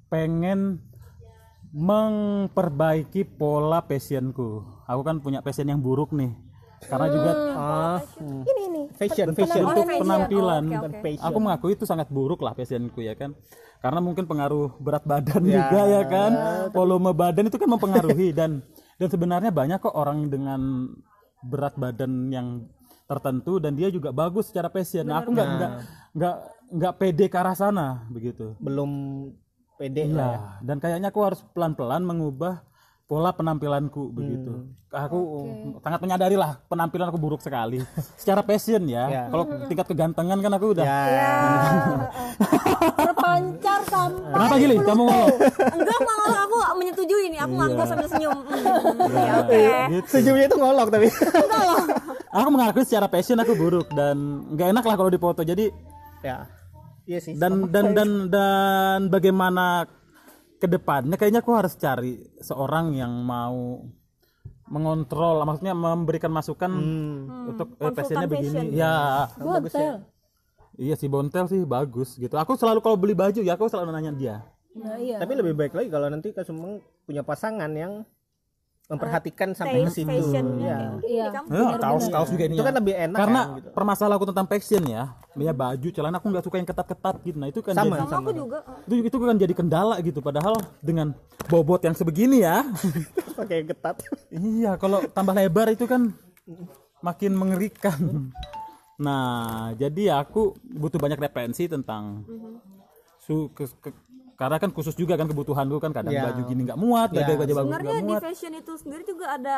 [0.10, 0.82] pengen
[1.73, 4.62] memperbaiki pola passionku.
[4.86, 6.34] Aku kan punya passion yang buruk nih.
[6.88, 8.84] Karena juga ah, Ini ini.
[8.96, 10.02] fashion fashion untuk fashion.
[10.06, 10.63] penampilan.
[10.69, 11.02] Dan oke.
[11.02, 11.28] fashion.
[11.28, 13.34] Aku mengakui itu sangat buruk lah passionku ya kan.
[13.84, 16.32] Karena mungkin pengaruh berat badan juga ya kan.
[16.72, 18.63] Volume badan itu kan mempengaruhi dan
[18.96, 20.91] dan sebenarnya banyak kok orang dengan
[21.43, 22.48] berat badan yang
[23.04, 25.04] tertentu dan dia juga bagus secara passion.
[25.04, 25.72] Nah, aku nggak nggak
[26.15, 26.36] nggak
[26.74, 28.56] nggak pede ke arah sana begitu.
[28.63, 28.91] belum
[29.76, 30.24] pede lah ya.
[30.24, 32.63] Iya, dan kayaknya aku harus pelan-pelan mengubah
[33.04, 34.63] pola penampilanku begitu.
[34.89, 35.20] Aku
[35.82, 37.84] sangat menyadari lah penampilan aku buruk sekali.
[38.16, 39.06] Secara passion ya.
[39.10, 39.24] Ya.
[39.28, 40.86] Kalau tingkat kegantengan kan aku udah.
[40.86, 41.34] Ya.
[43.12, 44.32] Terpancar sampai.
[44.34, 44.76] Kenapa gili?
[44.80, 45.30] Kamu ngomong?
[45.74, 49.62] enggak malah aku menyetujui nih aku ngangguk sambil senyum Hmm, ya oke
[49.94, 50.08] gitu.
[50.10, 51.08] Sejumnya itu ngolok tapi.
[52.34, 54.16] Aku mengakui secara passion aku buruk dan
[54.56, 55.42] nggak enak lah kalau dipoto.
[55.44, 55.70] Jadi
[56.24, 56.48] ya.
[57.04, 57.36] Iya sih.
[57.36, 59.84] dan dan dan dan bagaimana
[60.63, 63.84] ke depannya kayaknya aku harus cari seorang yang mau
[64.71, 66.71] mengontrol maksudnya memberikan masukan
[67.52, 68.71] untuk eh, passionnya begini.
[68.71, 70.08] ya Bontel.
[70.80, 72.39] iya sih bontel sih bagus gitu.
[72.39, 74.36] Aku selalu kalau beli baju ya aku selalu nanya dia.
[74.80, 75.19] Nah iya.
[75.19, 78.08] Tapi lebih baik lagi kalau nanti Kak Sumeng punya pasangan yang
[78.84, 80.06] memperhatikan sampai ke situ.
[80.06, 80.78] fashionnya Iya.
[80.78, 81.06] gitu.
[81.08, 81.26] Iya.
[81.48, 83.69] Ya, kaos kaos juga ini Itu kan lebih enak karena kan, gitu.
[83.72, 87.48] permasalahan aku tentang passion ya ya baju celana aku nggak suka yang ketat-ketat gitu nah
[87.48, 87.96] itu kan Sama.
[87.96, 91.08] jadi, sama aku juga itu itu kan jadi kendala gitu padahal dengan
[91.48, 92.67] bobot yang sebegini ya
[93.39, 94.04] pakai ketat.
[94.30, 96.12] Iya, kalau tambah lebar itu kan
[97.00, 98.30] makin mengerikan.
[98.96, 102.22] Nah, jadi aku butuh banyak referensi tentang
[103.17, 103.98] su ke- ke-
[104.36, 106.26] karena kan khusus juga kan kebutuhanku kan kadang Ya.
[106.26, 107.22] baju gini nggak muat, Ya.
[107.22, 108.22] baju baju bagus sebenarnya nggak di muat.
[108.22, 109.58] fashion itu sendiri juga ada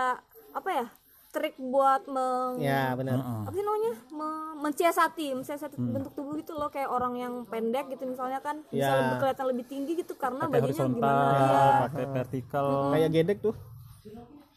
[0.51, 0.85] apa ya
[1.29, 3.19] trik buat meng Ya benar.
[3.19, 5.91] apa sih namanya Me- mensiasati mensiasati Hmm.
[5.91, 8.95] bentuk tubuh gitu loh kayak orang yang pendek gitu misalnya kan bisa Ya.
[9.01, 13.55] lebih kelihatan lebih tinggi gitu karena Pakai bajunya gimana ya pakai vertikal, Kayak gedek tuh.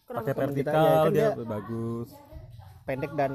[0.09, 2.09] pakai kita, vertikal ya, kan dia dia- bagus.
[2.89, 3.33] Pendek dan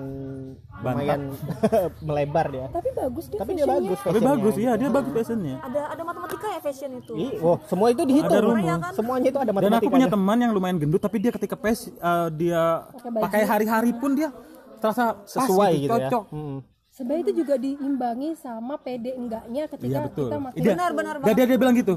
[0.76, 1.30] lumayan
[2.08, 3.86] melebar dia tapi bagus dia tapi dia fashionnya.
[3.86, 7.58] bagus tapi bagus iya dia bagus fashionnya ada ada matematika ya fashion itu Ih, oh,
[7.64, 8.34] semua itu dihitung.
[8.34, 8.66] Ada rumus.
[8.66, 8.92] Iya kan?
[8.94, 12.28] Semuanya itu ada dan aku punya teman yang lumayan gendut tapi dia ketika pes eh,
[12.34, 14.34] dia pakai hari-hari pun dia
[14.82, 16.10] terasa pas Sesuai gitu, ya.
[16.10, 16.58] cocok Hmm.
[16.90, 21.16] sebenarnya itu juga diimbangi sama pede enggaknya ketika iya betul kita makin Dia- Benar, benar
[21.22, 21.94] dia, dia, dia bilang gitu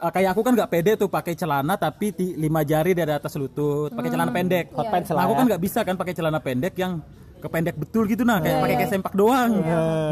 [0.00, 3.36] "Ah, kayak aku kan nggak pede tuh pakai celana tapi ti- lima jari dari atas
[3.36, 4.72] lutut pakai celana pendek.
[4.72, 5.38] Hot pants nah lah aku ya.
[5.38, 7.04] kan nggak bisa kan pakai celana pendek yang
[7.40, 9.60] kependek betul gitu nah kayak pakai kayak sempak doang.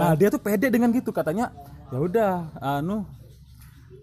[0.01, 1.53] Nah dia tuh pede dengan gitu katanya
[1.89, 3.09] ya udah anu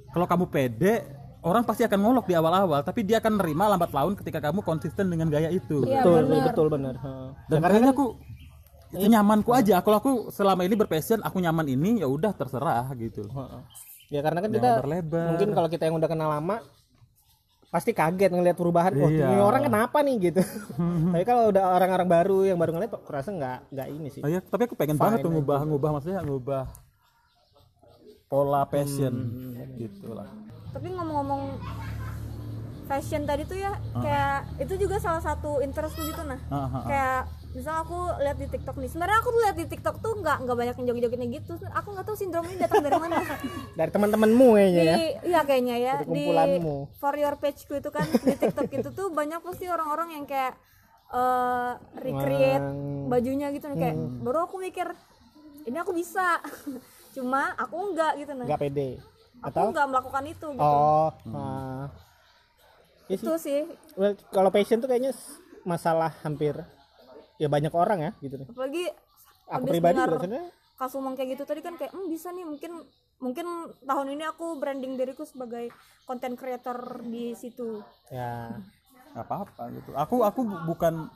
[0.10, 1.06] kalau kamu pede
[1.46, 5.06] orang pasti akan ngolok di awal-awal tapi dia akan nerima lambat laun ketika kamu konsisten
[5.06, 5.86] dengan gaya itu.
[5.86, 6.46] Iya, betul, benar.
[6.50, 6.94] betul benar.
[6.98, 7.30] Heeh.
[7.54, 8.06] dan kayaknya aku
[8.96, 9.82] itu nyamanku aja.
[9.86, 13.30] Kalau aku selama ini berpassion aku nyaman ini ya udah terserah gitu
[14.16, 15.26] Ya karena kan kita berlebar.
[15.30, 16.58] mungkin kalau kita yang udah kenal lama
[17.68, 19.28] pasti kaget ngelihat perubahan oh Iya.
[19.28, 20.40] ini orang kenapa nih gitu
[21.12, 24.30] tapi kalau udah orang-orang baru yang baru ngeliat aku rasa nggak nggak ini sih Oh
[24.30, 26.64] iya, tapi aku pengen banget tuh ngubah ngubah maksudnya ngubah
[28.26, 29.14] pola passion
[29.76, 30.28] gitu lah.
[30.72, 31.60] tapi ngomong-ngomong
[32.86, 36.84] fashion tadi tuh ya kayak itu juga salah satu interest gitu nah Ah, ah, ah.
[36.86, 37.20] kayak
[37.56, 40.58] misal aku lihat di TikTok nih sebenarnya aku tuh lihat di TikTok tuh nggak nggak
[40.60, 41.52] banyak yang joget-jogetnya gitu.
[41.72, 43.24] Aku nggak tahu sindrom ini datang dari mana.
[43.80, 44.96] Dari teman-temanmu kayaknya di ya?
[45.24, 45.94] iya kayaknya ya.
[45.96, 46.76] Dari di kumpulanmu.
[47.00, 50.60] for your page ku itu kan di TikTok itu tuh banyak pasti orang-orang yang kayak
[51.06, 53.08] eh recreate Wang.
[53.08, 53.78] bajunya gitu nih.
[53.80, 54.20] Kayak Hmm.
[54.20, 54.88] baru aku mikir
[55.64, 56.44] ini aku bisa.
[57.16, 59.00] Cuma aku enggak gitu nah nggak pede?
[59.40, 60.60] Aku nggak melakukan itu gitu.
[60.60, 61.08] Oh.
[63.08, 63.24] Ya sih.
[63.24, 63.60] itu sih.
[63.96, 65.16] Well, kalau passion tuh kayaknya
[65.64, 66.58] masalah hampir
[67.42, 68.84] ya banyak orang ya gitu nih apalagi
[69.48, 70.00] aku habis pribadi
[70.76, 72.84] Kak Sumang kayak gitu tadi kan kayak hmm, bisa nih mungkin
[73.24, 73.48] mungkin
[73.88, 75.72] tahun ini aku branding diriku sebagai
[76.04, 77.80] content creator di situ
[78.12, 78.60] ya
[79.16, 79.96] apa-apa gitu.
[79.96, 81.08] Aku aku bu- bukan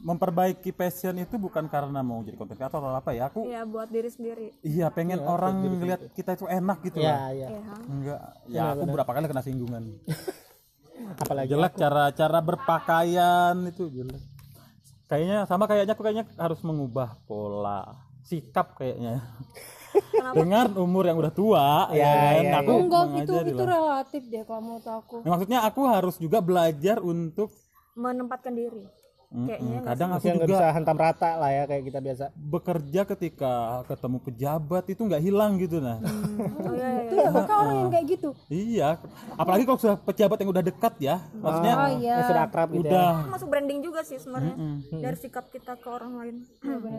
[0.00, 3.28] memperbaiki passion itu bukan karena mau jadi konten kreator atau apa ya.
[3.28, 7.20] Aku ya buat diri sendiri iya pengen orang ngeliat kita itu enak gitu ya lah.
[7.36, 8.20] ya ya Enggak.
[8.48, 9.84] Ya aku berapa kali kena singgungan.
[11.22, 14.20] apalagi jelek cara cara berpakaian itu jelek.
[15.10, 19.26] Kayaknya sama kayaknya aku kayaknya harus mengubah pola sikap kayaknya.
[20.38, 22.46] Dengan umur yang udah tua ya, kan?
[22.46, 23.70] ya, aku enggak mengajari gitu itu lah.
[23.74, 27.50] relatif deh kalau menurut aku Nah, maksudnya aku harus juga belajar untuk
[27.98, 28.86] menempatkan diri
[29.30, 32.24] kayaknya Mm, kadang aku juga bisa hantam rata lah ya kayak kita biasa.
[32.34, 33.52] Bekerja ketika
[33.86, 36.02] ketemu pejabat itu nggak hilang gitu nah.
[36.66, 38.28] Oh iya iya itu ya orang yang kayak gitu?
[38.50, 38.88] Iya.
[39.38, 41.16] Apalagi kalau sudah pejabat yang udah dekat ya.
[41.38, 42.14] Maksudnya oh iya.
[42.18, 42.90] Yang sudah akrab gitu ya.
[42.90, 43.10] Udah.
[43.14, 44.54] Itu masuk branding juga sih sebenarnya
[44.98, 46.36] dari sikap kita ke orang lain.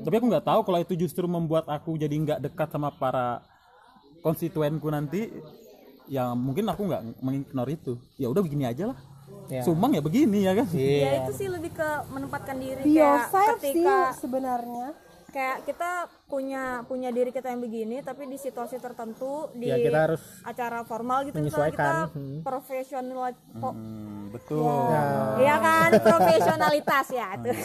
[0.07, 3.43] Tapi aku nggak tahu kalau itu justru membuat aku jadi nggak dekat sama para
[4.23, 5.27] konstituenku nanti.
[6.07, 7.99] Ya mungkin aku nggak mengignore itu.
[8.15, 9.10] Ya udah begini aja lah
[9.51, 9.61] Ya.
[9.61, 10.67] sumang ya begini ya kan?
[10.71, 14.87] Ya itu sih lebih ke menempatkan diri be kayak yourself sih ketika sebenarnya.
[15.27, 15.91] kayak kita
[16.27, 20.83] punya punya diri kita yang begini tapi di situasi tertentu di ya kita harus acara
[20.83, 22.43] formal gitu misalnya kita Menyesuaikan.
[22.43, 24.67] profesional Hmm, betul.
[25.39, 25.89] Iya kan?
[26.03, 27.27] Profesionalitas ya.
[27.35, 27.63] Itu betul,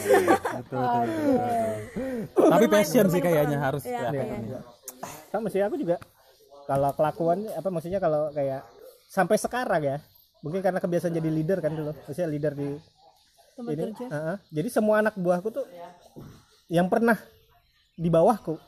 [0.55, 1.35] betul, betul,
[2.23, 2.47] betul.
[2.47, 4.23] tapi passion sih kayaknya harus Iya, ya.
[4.23, 4.59] iya.
[5.27, 5.99] sama sih aku juga
[6.63, 8.63] kalau kelakuan apa maksudnya kalau kayak
[9.07, 9.97] sampai sekarang ya
[10.41, 11.91] mungkin karena kebiasaan jadi leader kan dulu.
[12.05, 12.69] Maksudnya leader di
[13.57, 13.83] tempat ini.
[13.89, 14.05] kerja.
[14.05, 14.37] Heeh.
[14.53, 15.65] jadi semua anak buahku tuh
[16.69, 17.17] yang pernah
[17.97, 18.61] di bawahku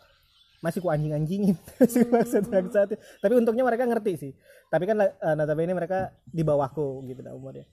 [0.60, 1.56] masih ku anjing anjingin
[2.14, 2.98] maksud bangsat.
[3.24, 4.32] tapi untungnya mereka ngerti sih.
[4.70, 7.66] Tapi kan uh, notabene mereka di bawahku gitu dah umurnya.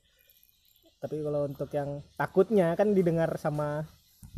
[1.02, 3.84] Tapi kalau untuk yang takutnya kan didengar sama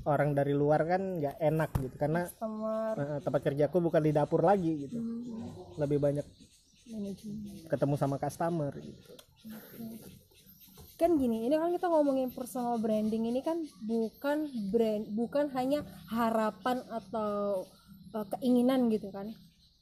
[0.09, 1.95] orang dari luar kan nggak enak gitu.
[2.01, 4.97] Karena uh, tempat kerjaku bukan di dapur lagi gitu.
[5.77, 6.27] Lebih banyak
[6.89, 7.69] manajemen.
[7.69, 9.13] ketemu sama customer gitu
[10.99, 16.83] kan gini ini kan kita ngomongin personal branding ini kan bukan brand bukan hanya harapan
[16.91, 17.63] atau
[18.11, 19.31] uh, keinginan gitu kan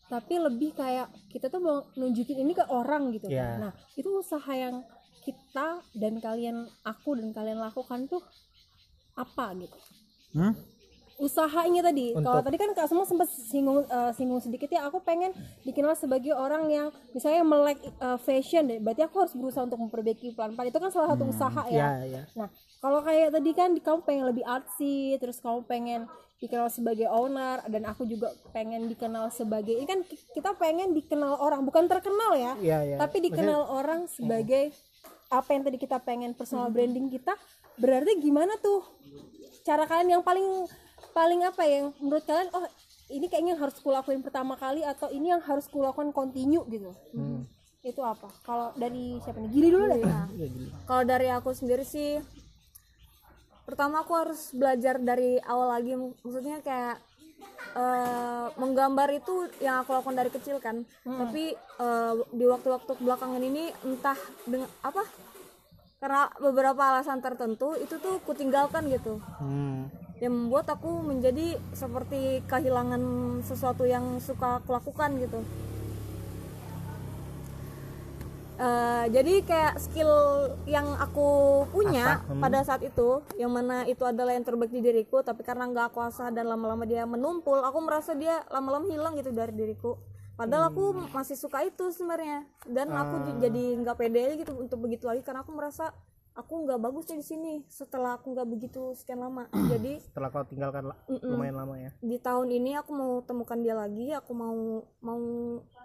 [0.06, 3.42] tapi lebih kayak kita tuh mau nunjukin ini ke orang gitu Iya.
[3.42, 4.84] kan nah itu usaha yang
[5.24, 8.20] kita dan kalian aku dan kalian lakukan tuh
[9.14, 9.78] apa gitu
[10.36, 10.52] Hmm?
[11.18, 12.12] Usahanya tadi.
[12.14, 16.30] Kalau tadi kan kak semua sempat singgung eh, singgung sedikit ya aku pengen dikenal sebagai
[16.30, 18.78] orang yang misalnya melek eh, fashion deh.
[18.78, 20.68] Berarti aku harus berusaha untuk memperbaiki pelan-pelan.
[20.68, 22.00] Itu kan salah satu usaha ya.
[22.00, 22.48] ya ya nah
[22.78, 26.00] kalau kayak tadi kan kamu pengen lebih artsy terus kamu pengen
[26.36, 31.32] dikenal sebagai owner dan aku juga pengen dikenal sebagai ini kan ki- kita pengen dikenal
[31.34, 32.96] orang bukan terkenal ya Iya, iya.
[32.96, 34.68] tapi dikenal orang sebagai
[35.26, 37.32] apa yang tadi kita pengen personal branding kita.
[37.74, 38.84] Berarti gimana tuh
[39.62, 40.68] cara kalian yang paling
[41.16, 42.68] paling apa ya, yang menurut kalian oh
[43.08, 46.92] ini kayaknya yang harus kulakuin pertama kali atau ini yang harus kulakukan continue gitu?
[47.80, 48.28] Itu apa?
[48.44, 49.48] Kalau dari siapa nih?
[49.48, 50.04] Gili dulu deh.
[50.84, 52.20] Kalau dari aku sendiri sih
[53.64, 55.96] pertama aku harus belajar dari awal lagi.
[55.96, 57.00] Maksudnya kayak
[57.78, 60.84] eh, menggambar itu yang aku lakukan dari kecil kan.
[61.06, 65.06] Tapi eh, di waktu-waktu belakangan ini entah dengan apa?
[65.96, 69.16] Karena beberapa alasan tertentu itu tuh kutinggalkan gitu.
[69.40, 69.88] Hmm.
[70.20, 73.02] Yang membuat aku menjadi seperti kehilangan
[73.44, 75.40] sesuatu yang suka aku lakukan gitu
[78.56, 80.08] Eh, jadi kayak skill
[80.64, 81.28] yang aku
[81.68, 82.40] punya Asah, hmm.
[82.40, 86.00] pada saat itu yang mana itu adalah yang terbaik di diriku tapi karena nggak aku
[86.00, 90.00] asah dan lama-lama dia menumpul aku merasa dia lama-lama hilang gitu dari diriku
[90.40, 91.04] padahal aku Hmm.
[91.12, 93.36] masih suka itu sebenarnya dan aku Ah.
[93.44, 95.92] jadi nggak pede aja gitu untuk begitu lagi karena aku merasa
[96.36, 99.48] aku nggak bagusnya di sini setelah aku nggak begitu sekian lama.
[99.72, 101.90] Jadi setelah kau tinggalkan la- lumayan lama ya?
[101.98, 104.56] Di tahun ini aku mau temukan dia lagi aku mau
[105.00, 105.20] mau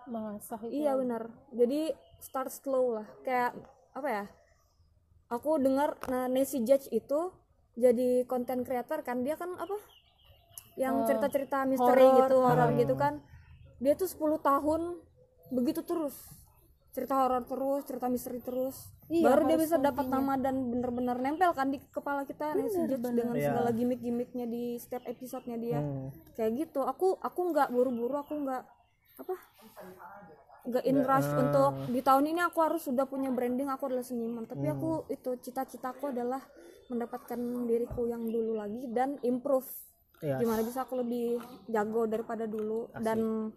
[0.05, 0.83] mengasah itu.
[0.83, 1.31] Iya benar.
[1.49, 3.07] Jadi start slow lah.
[3.21, 3.55] Kayak
[3.91, 4.25] apa ya?
[5.31, 7.31] Aku dengar nah, Nancy Judge itu
[7.73, 9.23] jadi konten creator kan?
[9.23, 9.79] Dia kan apa?
[10.75, 12.17] Yang Oh, cerita-cerita misteri horor.
[12.19, 12.79] gitu horor Hmm.
[12.79, 13.13] gitu kan?
[13.79, 14.99] Dia tuh 10 tahun
[15.49, 16.15] begitu terus.
[16.91, 21.51] Cerita horor terus cerita misteri terus Iya, baru dia bisa dapat nama dan bener-bener nempel
[21.51, 23.51] kan di kepala kita Nancy Judge dengan Iya.
[23.51, 25.79] segala gimmick-gimmicknya di setiap episodenya dia.
[25.83, 26.15] Hmm.
[26.33, 26.87] kayak gitu.
[26.87, 28.63] Aku aku nggak buru-buru aku nggak
[29.19, 29.35] apa
[30.61, 34.47] nggak in rush untuk di tahun ini aku harus sudah punya branding aku adalah seniman.
[34.47, 36.39] Tapi aku itu cita-citaku adalah
[36.87, 39.67] mendapatkan diriku yang dulu lagi dan improve.
[40.21, 40.37] Iya.
[40.37, 42.93] gimana bisa aku lebih jago daripada dulu.
[42.95, 43.49] Dan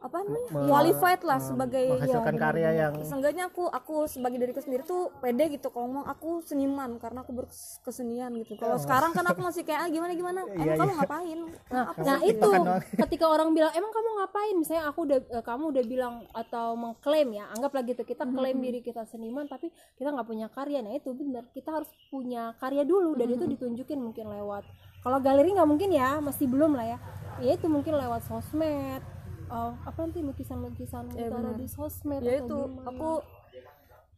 [0.00, 0.48] apa namanya?
[0.52, 5.48] Qualified lah sebagai menghasilkan ya, karya yang seenggaknya aku aku sebagai diriku sendiri tuh pede
[5.52, 5.72] gitu.
[5.72, 8.54] Kalau ngomong aku seniman karena aku berkesenian gitu.
[8.60, 10.40] Kalau sekarang kan aku masih kayak ah, gimana gimana?
[10.46, 10.98] Emang Iya, kamu iya.
[11.00, 11.38] ngapain?
[11.72, 12.50] Nah, Apa nah sih?" itu.
[12.96, 14.54] Ketika orang bilang emang kamu ngapain?
[14.60, 18.80] Misalnya aku udah eh, kamu udah bilang atau mengklaim ya anggaplah gitu kita klaim diri
[18.84, 20.84] kita seniman tapi kita nggak punya karya.
[20.84, 24.64] Nah itu benar kita harus punya karya dulu dan itu ditunjukin mungkin lewat
[25.06, 26.98] kalau galeri nggak mungkin ya masih belum lah ya.
[27.38, 29.15] Ya itu mungkin lewat sosmed
[29.48, 31.54] eh, apa nanti lukisan-lukisan Ya, benar.
[31.54, 32.88] di sosmed ya atau itu gimana.
[32.88, 33.10] aku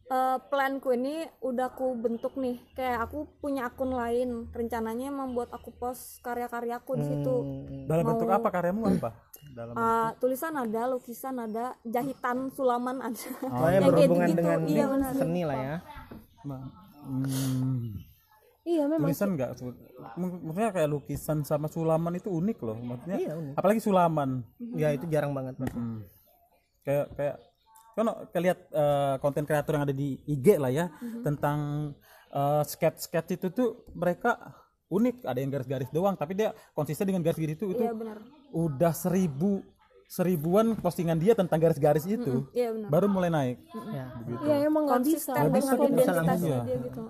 [0.09, 2.57] eh, planku ini udah aku bentuk nih.
[2.73, 4.49] Kayak aku punya akun lain.
[4.49, 7.35] Rencananya membuat aku post karya-karyaku di situ.
[7.37, 7.85] Hmm.
[7.85, 8.47] dalam Mau- bentuk apa?
[8.49, 9.09] Karyamu apa?
[9.49, 13.29] Dalam Eh, tulisan ada lukisan ada jahitan sulaman ada.
[13.39, 15.75] Pokoknya Yang kayak berhubungan gitu, dengan iya, seni lah ya.
[16.99, 18.08] Hmm.
[18.69, 19.09] Iya memang.
[19.09, 19.49] Tulisan enggak
[20.15, 23.17] maksudnya kayak lukisan sama sulaman itu unik loh maksudnya.
[23.17, 23.53] Iya, unik.
[23.55, 24.29] apalagi sulaman.
[24.75, 25.57] Ya itu jarang banget.
[25.65, 26.05] Hmm.
[26.81, 27.35] kayak kayak
[27.91, 28.57] kan kalian
[29.19, 31.21] konten kreator yang ada di IG lah ya Mhm.
[31.23, 31.57] tentang
[32.29, 34.37] eh, sketch-sketch itu tuh mereka
[34.87, 38.21] unik ada yang garis-garis doang tapi dia konsisten dengan garis-garis itu itu iya benar.
[38.49, 39.61] udah seribu
[40.07, 42.89] seribuan postingan dia tentang garis-garis itu iya benar.
[42.89, 43.57] baru mulai naik.
[43.91, 44.05] Ya.
[44.39, 45.31] Iya emang nggak bisa.
[45.35, 47.01] Nggak bisa bisa dia gitu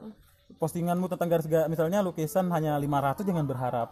[0.59, 3.89] postinganmu tentang garis-garis misalnya lukisan hanya 500 jangan berharap.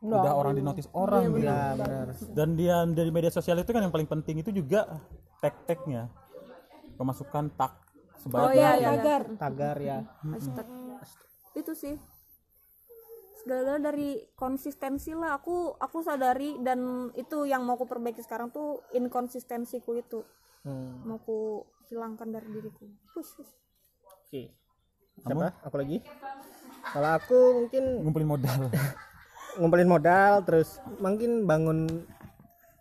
[0.00, 1.44] Udah orang di notice orang gitu.
[1.44, 2.06] ya benar.
[2.32, 5.00] Dan dia dari media sosial itu kan yang paling penting itu juga
[5.44, 6.08] tag-tagnya
[6.96, 8.70] pemasukan tag oh sebagai iya.
[8.76, 9.22] iya tagar.
[9.36, 9.98] Tagar ya.
[10.24, 10.66] Hashtag.
[11.56, 11.94] itu sih.
[13.40, 15.40] Segala dari konsistensi lah.
[15.40, 20.20] Aku aku sadari dan itu yang mau aku perbaiki sekarang tuh inkonsistensiku itu.
[20.60, 21.08] Hmm.
[21.08, 22.84] mau aku hilangkan dari diriku.
[23.16, 23.52] Hush, hush.
[25.22, 25.48] Siapa?
[25.64, 25.98] Aku lagi?
[26.94, 28.60] Kalau aku mungkin ngumpulin modal.
[29.60, 31.86] Ngumpulin modal terus mungkin bangun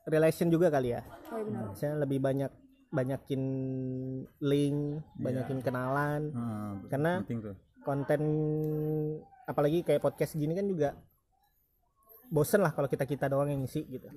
[0.05, 1.01] relation juga kali ya.
[1.29, 1.65] Oh, iya benar.
[1.77, 2.51] saya lebih banyak
[2.89, 3.41] banyakin
[4.41, 4.77] link
[5.17, 6.21] banyakin kenalan.
[6.33, 7.55] Hmm, Karena- penting tuh.
[7.79, 8.21] konten
[9.45, 10.93] apalagi kayak podcast gini kan juga
[12.29, 14.09] bosen lah kalau kita kita doang yang ngisi gitu.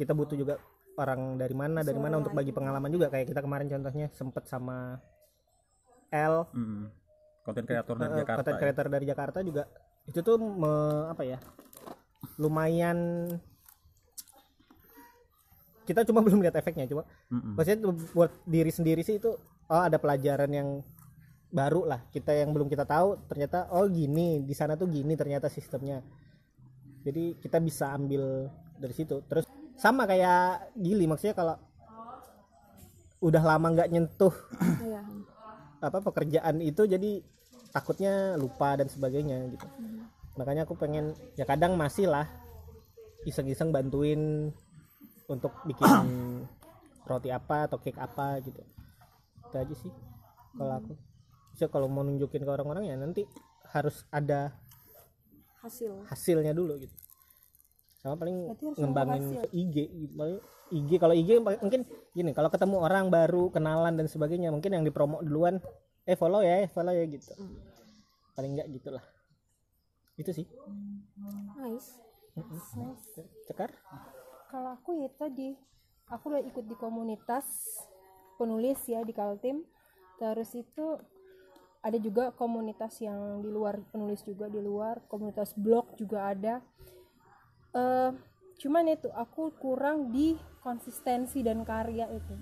[0.00, 0.56] Kita butuh juga
[0.96, 3.12] orang dari mana dari mana untuk bagi pengalaman juga.
[3.12, 4.96] Kayak kita kemarin contohnya sempet sama
[6.08, 6.48] L.
[6.56, 6.88] Mm-mm.
[7.48, 8.60] Konten kreator dari eh, Jakarta content ya.
[8.60, 9.62] creator dari Jakarta juga
[10.04, 11.38] itu tuh me- apa ya
[12.36, 12.98] lumayan
[15.84, 17.56] kita cuma belum lihat efeknya cuma Mm-mm.
[17.56, 19.32] maksudnya tuh buat diri sendiri sih itu
[19.68, 20.68] oh ada pelajaran yang
[21.48, 25.48] baru lah kita yang belum kita tahu ternyata oh gini di sana tuh gini ternyata
[25.48, 26.04] sistemnya
[27.00, 29.48] jadi kita bisa ambil dari situ terus
[29.80, 31.56] sama kayak Gili maksudnya kalau
[33.18, 34.34] udah lama nggak nyentuh
[34.78, 35.02] Iya.
[35.80, 37.22] apa pekerjaan itu jadi
[37.72, 39.66] takutnya lupa dan sebagainya gitu.
[40.38, 42.26] Makanya aku pengen ya kadang masih lah
[43.26, 44.52] iseng-iseng bantuin
[45.28, 45.84] untuk bikin
[47.08, 48.62] roti apa atau cake apa gitu.
[49.48, 49.92] Itu aja sih
[50.56, 50.92] kalau aku.
[51.58, 53.26] So kalau mau nunjukin ke orang-orang ya nanti
[53.74, 54.54] harus ada
[55.60, 56.06] hasil.
[56.08, 56.94] hasilnya dulu gitu.
[57.98, 60.40] Sama paling ngembangin IG gitu.
[60.68, 65.24] IG kalau IG mungkin gini kalau ketemu orang baru kenalan dan sebagainya mungkin yang dipromo
[65.24, 65.58] duluan
[66.08, 67.36] eh follow ya eh, follow ya gitu.
[68.32, 69.04] Paling enggak gitulah.
[70.16, 70.48] Itu sih.
[71.60, 72.00] Nice.
[73.44, 73.68] Cekar?
[74.48, 75.52] Kalau aku ya tadi
[76.08, 77.44] aku udah ikut di komunitas
[78.40, 79.68] penulis ya di Kaltim.
[80.16, 80.96] Terus itu
[81.84, 86.64] ada juga komunitas yang di luar penulis juga di luar komunitas blog juga ada.
[87.76, 88.10] Eh
[88.58, 92.34] cuman itu aku kurang di konsistensi dan karya itu.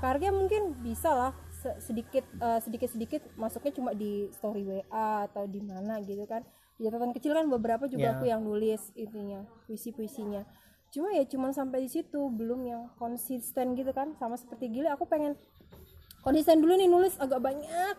[0.00, 1.32] Karya mungkin bisa lah
[1.64, 2.24] se- sedikit
[2.60, 4.84] sedikit sedikit masuknya cuma di story WA
[5.24, 6.44] atau di mana gitu kan.
[6.76, 8.14] Di catatan kecil kan beberapa juga Ya.
[8.14, 10.44] aku yang nulis intinya puisi puisinya
[10.90, 15.10] cuma ya cuman sampai di situ belum yang konsisten gitu kan sama seperti gila aku
[15.10, 15.34] pengen
[16.22, 17.96] konsisten dulu nih nulis agak banyak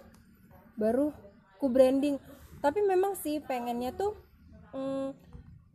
[0.76, 1.12] baru
[1.58, 2.16] ku branding.
[2.60, 4.16] Tapi memang sih pengennya tuh
[4.72, 5.25] mm,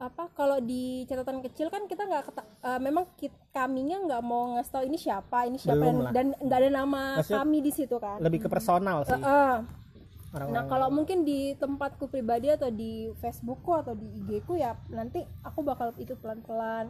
[0.00, 4.72] apa kalau di catatan kecil kan kita nggak eh, memang kit, kaminya nggak mau ngasih
[4.72, 8.16] tahu ini siapa ini siapa Belum dan- nggak ada nama Maksudnya kami di situ kan.
[8.16, 9.12] lebih ke personal sih.
[9.12, 9.54] Heeh.
[10.30, 14.72] orang-orang Nah kalau mungkin di tempatku pribadi atau di Facebookku atau di IG ku ya
[14.88, 16.88] nanti aku bakal itu pelan-pelan.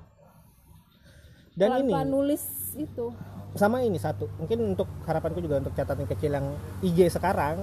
[1.51, 2.43] Dan ini pelan-pelan nulis
[2.79, 3.11] itu.
[3.59, 6.47] sama ini satu mungkin untuk harapanku juga untuk catatan kecil yang
[6.79, 7.59] IG sekarang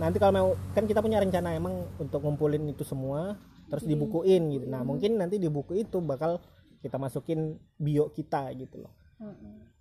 [0.00, 3.36] nanti kalau mau kan kita punya rencana emang untuk ngumpulin itu semua
[3.70, 6.40] terus dibukuin gitu nah mungkin nanti di buku itu bakal
[6.84, 8.92] kita masukin bio kita gitu loh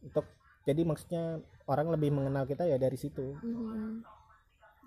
[0.03, 0.25] untuk
[0.63, 3.35] jadi maksudnya orang lebih mengenal kita ya dari situ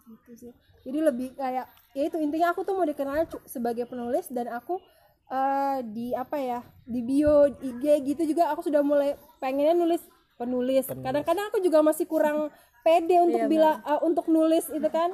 [0.06, 0.52] Gitu sih.
[0.86, 4.78] Jadi lebih kayak ya itu intinya aku tuh mau dikenal sebagai penulis dan aku
[5.26, 10.02] eh, di apa ya di bio di IG gitu juga aku sudah mulai pengennya nulis
[10.38, 10.86] penulis.
[10.86, 12.54] Kadang-kadang aku juga masih kurang
[12.86, 15.10] pede untuk bila eh, untuk nulis itu kan.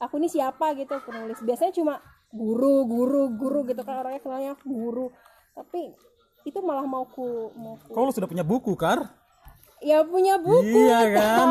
[0.00, 1.36] Aku ini siapa gitu penulis.
[1.44, 5.10] Biasanya cuma guru, guru, guru gitu kan orangnya kenalnya guru.
[5.52, 5.92] Tapi
[6.42, 9.18] itu malah mau ku mau ku Kau lu sudah punya buku, Kar?
[9.78, 11.48] ya punya buku Iya kan?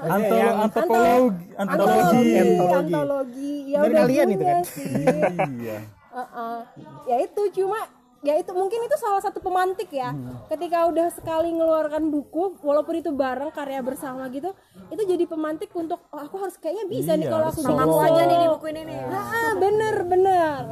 [0.00, 1.54] Antolo, yang- antropologi, antropologi.
[1.56, 2.72] antologi, Antologi.
[2.88, 3.52] antologi.
[3.66, 4.62] Ya Dari udah kalian itu punya kan?
[4.64, 4.92] sih.
[5.58, 5.78] Iya.
[6.08, 6.58] Heeh.
[7.06, 7.78] ya itu cuma
[8.18, 10.10] ya itu mungkin itu salah satu pemantik ya.
[10.10, 10.42] Hmm.
[10.50, 14.50] ketika udah sekali ngeluarkan buku walaupun itu bareng karya bersama gitu
[14.90, 17.82] itu jadi pemantik untuk oh, aku harus kayaknya bisa nih Iya, kalau harus aku sama
[17.84, 18.98] aku aja nih di buku ini nih.
[19.12, 20.62] Ah, bener bener.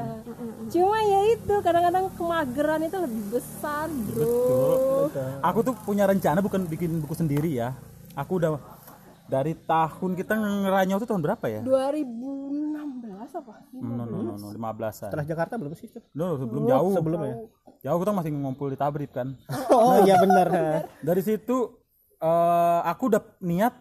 [0.73, 5.13] Cuma ya itu kadang-kadang kemageran itu lebih besar bro.
[5.45, 7.77] Aku tuh punya rencana bukan bikin buku sendiri ya.
[8.17, 8.57] Aku udah
[9.29, 11.61] dari tahun kita ngeranyau tuh tahun berapa ya?
[12.89, 15.09] 2016 apa No, no, no, no, 15-an.
[15.09, 16.05] setelah Jakarta belum sih Cuk?
[16.13, 16.93] No, sebelum jauh.
[16.93, 17.35] sebelum ya
[17.85, 19.37] Jauh kita masih ngumpul di Tabrib kan.
[19.71, 20.49] oh iya benar
[20.99, 21.77] Dari situ
[22.17, 23.75] eh aku udah niat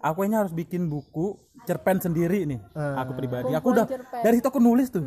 [0.00, 2.60] aku ini harus bikin buku cerpen sendiri nih.
[2.74, 3.52] Aku pribadi.
[3.52, 4.20] Aku udah cerpen.
[4.20, 5.04] dari situ aku nulis tuh.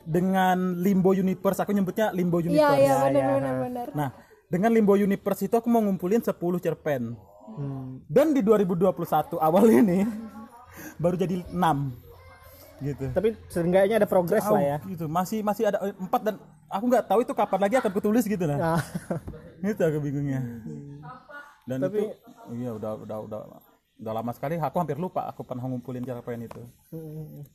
[0.00, 2.80] Dengan Limbo Universe, aku nyebutnya Limbo iya Universe.
[2.80, 4.08] iya bener bener bener Nah,
[4.48, 7.14] dengan Limbo Universe itu aku mau ngumpulin 10 cerpen.
[8.06, 8.90] Dan di 2021
[9.36, 10.02] awal ini
[10.96, 12.08] baru jadi 6.
[12.80, 13.12] Gitu.
[13.12, 15.04] tapi seenggaknya ada progres lah ya Gitu.
[15.04, 18.44] Masih masih ada eh, empat dan aku nggak tahu itu kapan lagi akan kutulis gitu
[18.48, 18.56] lah.
[18.56, 18.80] nah,
[19.68, 20.40] itu aku bingungnya.
[21.68, 22.08] Dan itu
[22.56, 23.40] iya udah udah udah
[24.00, 26.64] udah lama sekali aku hampir lupa aku pernah ngumpulin cerpen itu.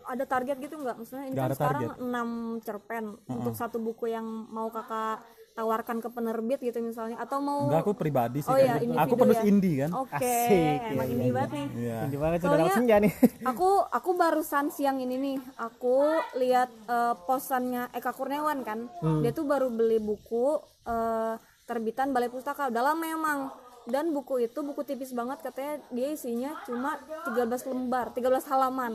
[0.06, 2.62] ada target gitu nggak maksudnya ini Nggak kan ada sekarang target.
[2.62, 7.71] 6 cerpen untuk satu buku yang mau kakak tawarkan ke penerbit gitu misalnya atau mau
[7.71, 8.91] Enggak aku pribadi sih Oh iya, gitu.
[8.91, 9.45] individu Aku penulis ya.
[9.47, 9.89] indie kan.
[9.95, 11.67] oke Asik, emang ini iya, banget nih.
[11.71, 11.97] Iya.
[12.03, 13.11] ini banget sudah senja nih.
[13.49, 15.97] aku aku barusan siang ini nih aku
[16.35, 18.91] lihat eh, posannya Eka Kurniawan kan.
[19.23, 22.67] Dia tuh baru beli buku eh, terbitan Balai Pustaka.
[22.67, 23.39] Udah lama emang.
[23.85, 27.31] Dan buku itu buku tipis banget katanya dia isinya cuma 13
[27.69, 28.91] lembar 13 halaman.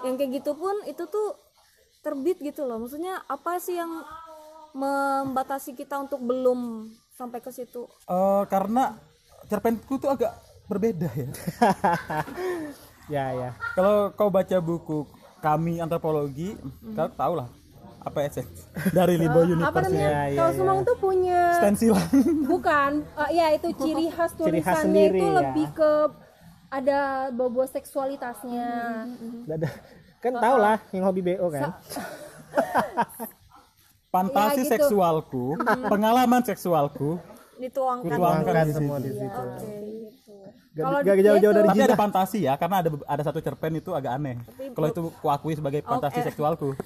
[0.00, 1.36] Yang kayak gitu pun itu tuh
[2.00, 2.78] terbit gitu loh.
[2.78, 4.00] Maksudnya apa sih yang
[4.72, 7.86] membatasi kita untuk belum sampai ke situ?
[8.08, 8.96] Eh, karena
[9.46, 10.32] cerpenku tuh agak
[10.68, 11.28] berbeda ya.
[13.14, 13.50] ya ya.
[13.76, 15.04] Kalau kau baca buku
[15.44, 16.56] kami antropologi,
[16.96, 17.48] kau tahu lah
[18.02, 22.10] apa essence dari Limbo apa Universe namanya Iya, iya, kalau Sumang tuh punya stensilan.
[22.50, 22.90] bukan.
[23.06, 25.34] Eh, ya itu ciri khas Ciri khas tulisannya sendiri, itu ya.
[25.38, 25.92] lebih ke
[26.72, 27.00] ada
[27.30, 28.70] bobo seksualitasnya.
[29.46, 29.70] Nggak ada
[30.22, 31.74] kan tau lah yang hobi BO kan
[34.12, 34.72] Fantasi Ya, gitu.
[34.76, 35.56] seksualku,
[35.88, 37.16] pengalaman seksualku,
[37.56, 39.72] dituangkan di semua di situ Oke.
[40.76, 43.80] gak, Kalau gak dia jauh-jauh dari Tapi ada fantasi ya, karena ada ada satu cerpen
[43.80, 44.36] itu agak aneh.
[44.76, 46.76] Kalau itu kuakui sebagai fantasi seksualku.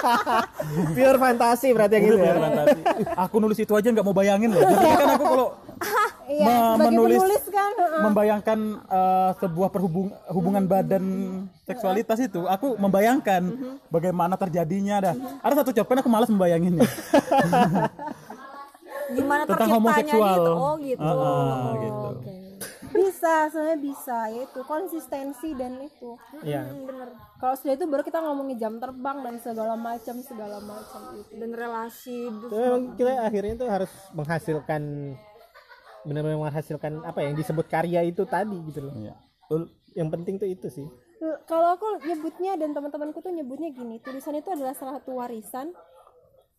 [0.98, 2.80] pure fantasi berarti yang gitu Itu ya fantasi.
[3.22, 4.66] Aku nulis itu aja nggak mau bayangin loh.
[4.66, 5.46] Jadi kan aku kalau
[6.28, 8.00] iya me- menulis penulis kan heeh.
[8.00, 11.04] membayangkan eh, sebuah perhubung hubungan badan
[11.62, 13.42] seksualitas itu, aku membayangkan
[13.88, 15.14] bagaimana terjadinya dah.
[15.40, 16.82] Ada satu cerpen aku malas membayanginnya.
[19.08, 20.34] gimana Tentang homoseksual.
[20.34, 22.06] gitu oh gitu ah, Oh, gitu.
[22.12, 22.34] oke.
[22.88, 26.64] bisa sebenarnya bisa yaitu konsistensi dan itu Iya.
[26.64, 31.02] Hmm, bener kalau sudah itu baru kita ngomongin jam terbang dan segala macam segala macam
[31.14, 34.82] itu dan relasi Tapi memang kita akhirnya tuh harus menghasilkan
[36.06, 38.94] benar-benar menghasilkan apa ya, yang disebut karya itu tadi gitu loh.
[38.94, 39.14] Iya.
[39.92, 40.86] Yang penting tuh itu sih.
[41.16, 45.72] Eh, kalau aku nyebutnya dan teman-temanku tuh nyebutnya gini tulisan itu adalah salah satu warisan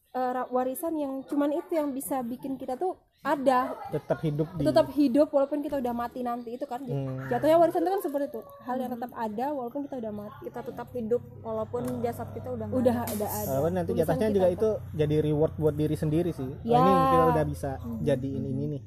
[0.09, 4.63] eh, ra- warisan yang cuman itu yang bisa bikin kita tuh ada Tetap hidup di
[4.63, 7.27] tetap hidup walaupun kita udah mati nanti itu kan Hmm.
[7.27, 10.59] jatuhnya warisan itu kan seperti itu hal yang tetap ada walaupun kita udah mati kita
[10.63, 14.55] tetap hidup walaupun jasad kita udah nggak udah ada ada Walaupun nanti kita juga tetap.
[14.55, 16.49] itu jadi reward buat diri sendiri sih.
[16.49, 16.77] Oh, Ya.
[16.79, 17.69] ini kita udah bisa
[18.01, 18.81] jadi ini ini nih.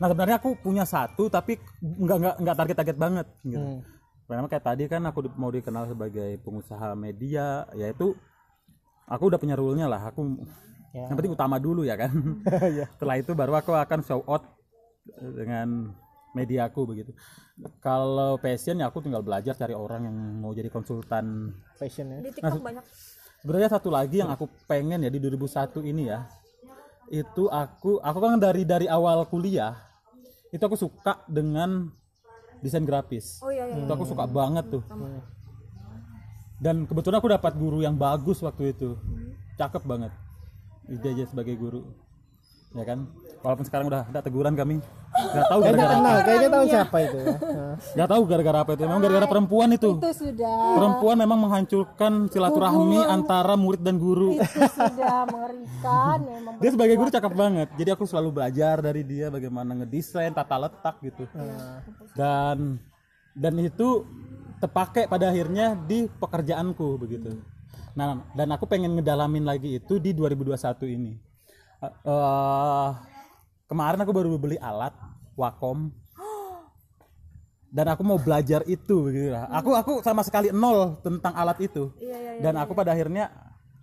[0.00, 3.60] Nah sebenarnya aku punya satu tapi nggak nggak nggak target-target banget gitu.
[3.60, 3.80] Hmm.
[4.24, 8.16] Pertama kayak tadi kan aku mau dikenal sebagai pengusaha media, yaitu
[9.04, 10.08] aku udah punya rule-nya lah.
[10.08, 10.40] Aku
[10.90, 11.06] Ya.
[11.06, 12.10] yang penting utama dulu ya kan.
[12.66, 12.90] Iya.
[12.98, 14.42] Setelah itu baru aku akan show out
[15.14, 15.94] dengan
[16.34, 17.14] mediaku begitu.
[17.78, 21.54] Kalau passion ya aku tinggal belajar cari orang yang mau jadi konsultan.
[21.78, 22.18] Fashion ya.
[22.18, 22.82] di TikTok banyak
[23.40, 26.26] Sebenarnya satu lagi yang aku pengen ya di 2001 ini ya.
[27.06, 29.89] Itu aku aku kan dari dari awal kuliah
[30.50, 31.90] itu aku suka dengan
[32.60, 33.40] desain grafis.
[33.40, 34.84] oh iya iya itu aku suka banget tuh.
[36.60, 39.00] Dan kebetulan aku dapat guru yang bagus waktu itu.
[39.56, 40.12] Cakep banget.
[40.84, 41.88] Dia aja sebagai guru
[42.74, 42.98] ya kan?
[43.40, 44.84] Walaupun sekarang udah ada teguran kami.
[45.10, 47.36] Nggak tahu gara-gara kenal, kayaknya tahu siapa itu ya.
[47.96, 48.82] Nggak tahu gara-gara apa itu.
[48.84, 49.90] Memang gara-gara perempuan itu.
[49.96, 50.58] Itu sudah.
[50.76, 54.36] Perempuan memang menghancurkan silaturahmi antara murid dan guru.
[54.36, 57.68] Itu sudah mengerikan memang dia sebagai guru cakep banget.
[57.80, 61.24] Jadi aku selalu belajar dari dia bagaimana ngedesain tata letak gitu.
[62.12, 62.76] Dan
[63.32, 64.04] dan itu
[64.60, 67.40] terpakai pada akhirnya di pekerjaanku begitu.
[67.96, 70.60] Nah dan aku pengen ngedalamin lagi itu di 2021
[70.92, 71.29] ini
[71.80, 72.88] Eh,
[73.64, 74.92] kemarin aku baru beli alat
[75.32, 75.88] Wacom.
[77.70, 79.46] Dan aku mau belajar itu begitu lah.
[79.46, 81.94] aku aku sama sekali nol tentang alat itu.
[82.02, 83.30] Iya iya dan aku pada akhirnya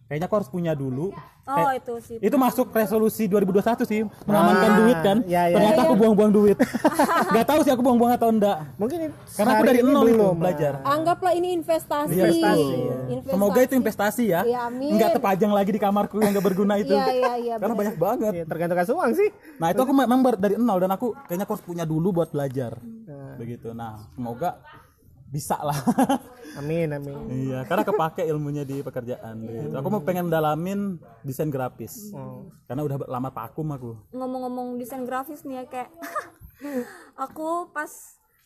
[0.07, 1.11] kayaknya aku harus punya dulu.
[1.47, 2.19] Oh itu sih.
[2.19, 5.17] itu masuk resolusi 2021 sih mengamankan Ah, duit kan.
[5.23, 6.57] ya, ya, ternyata aku buang-buang duit.
[7.31, 8.57] Nggak tahu sih aku buang-buang atau enggak.
[8.75, 10.73] Mungkin karena aku dari nol itu belum, belajar.
[10.83, 12.11] Anggaplah ini investasi.
[12.19, 12.95] Investasi, ya.
[13.15, 13.31] Investasi.
[13.31, 14.41] semoga itu investasi ya.
[14.43, 14.91] Ya, amin.
[14.99, 16.91] nggak terpajang lagi di kamarku yang nggak berguna itu.
[16.91, 18.31] Iya iya iya karena banyak banget.
[18.35, 19.29] Ya, tergantung uang sih.
[19.55, 22.75] nah itu aku memang dari nol dan aku kayaknya aku harus punya dulu buat belajar.
[22.83, 23.39] Nah.
[23.39, 23.71] begitu.
[23.71, 24.59] Nah semoga
[25.27, 25.75] bisa lah
[26.59, 27.17] Amin, amin.
[27.29, 29.75] iya karena kepake ilmunya di pekerjaan gitu.
[29.75, 32.47] aku mau pengen dalamin desain grafis Oh.
[32.65, 35.89] karena udah lama vakum aku ngomong-ngomong desain grafis nih ya kayak
[37.15, 37.91] aku pas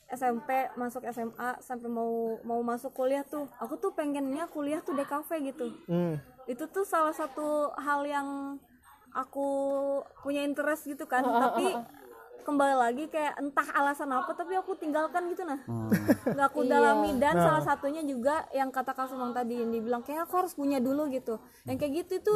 [0.10, 2.12] SMP masuk SMA sampai mau
[2.44, 6.20] mau masuk kuliah tuh aku tuh pengennya kuliah tuh DKV gitu Hmm.
[6.46, 8.28] itu tuh salah satu hal yang
[9.12, 9.48] aku
[10.20, 11.72] punya interest gitu kan tapi
[12.42, 15.62] kembali lagi kayak entah alasan apa tapi aku tinggalkan gitu nah.
[16.28, 17.16] Nggak aku dalami.
[17.22, 20.82] Dan salah satunya juga yang kata Kak Sumang tadi yang dibilang kayak aku harus punya
[20.82, 21.40] dulu gitu.
[21.66, 22.34] Yang kayak gitu itu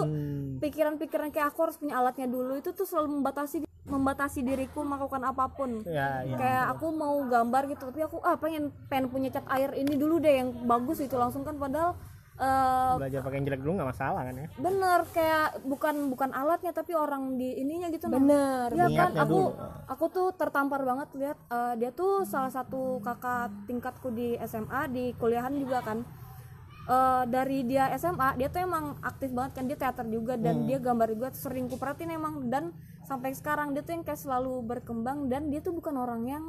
[0.61, 5.45] pikiran-pikiran kayak aku harus punya alatnya dulu itu tuh selalu membatasi membatasi diriku melakukan apa
[5.53, 5.85] pun.
[5.85, 6.35] Ya, ya.
[6.37, 10.17] kayak aku mau gambar gitu tapi aku ah pengen pengen punya cat air ini dulu
[10.17, 11.57] deh yang bagus itu langsung kan.
[11.57, 11.93] Padahal
[12.35, 14.47] eh, Belajar pakai yang jelek dulu nggak masalah kan ya.
[14.59, 18.15] bener kayak bukan bukan alatnya tapi orang di ininya gitu nah.
[18.19, 19.87] bener Iya kan aku dulu.
[19.87, 25.11] aku tuh tertampar banget lihat eh, dia tuh salah satu kakak tingkatku di SMA di
[25.15, 26.03] kuliahan juga kan
[26.85, 30.77] Eh, dari dia SMA dia tuh emang aktif banget kan dia teater juga dan dia
[30.77, 32.77] gambar juga sering kuperhatiin emang dan
[33.09, 36.45] sampai sekarang dia tuh yang kayak selalu berkembang dan dia tuh bukan orang yang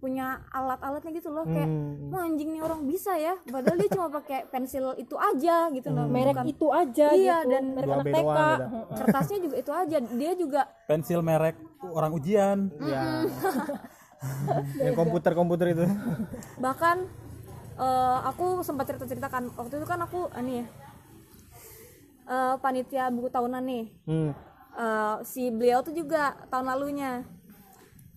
[0.00, 2.08] punya alat-alatnya gitu loh kayak Hmm.
[2.10, 3.36] anjing nih orang bisa ya.
[3.44, 7.50] Padahal dia cuma pakai pensil itu aja gitu loh merek Bukan- itu aja Iya, gitu.
[7.50, 8.38] dan merek anak TK
[8.96, 9.96] kertasnya juga itu aja.
[10.00, 11.54] Dia juga pensil merek
[11.86, 12.58] orang ujian.
[12.82, 13.22] Ya.
[14.78, 15.84] yang komputer-komputer itu.
[16.56, 17.08] bahkan
[17.74, 20.66] eh, aku sempat cerita ceritakan waktu itu kan aku ini ya
[22.26, 23.84] eh, panitia buku tahunan nih.
[24.04, 24.30] Hmm.
[24.72, 27.24] Eh, si beliau tuh juga tahun lalunya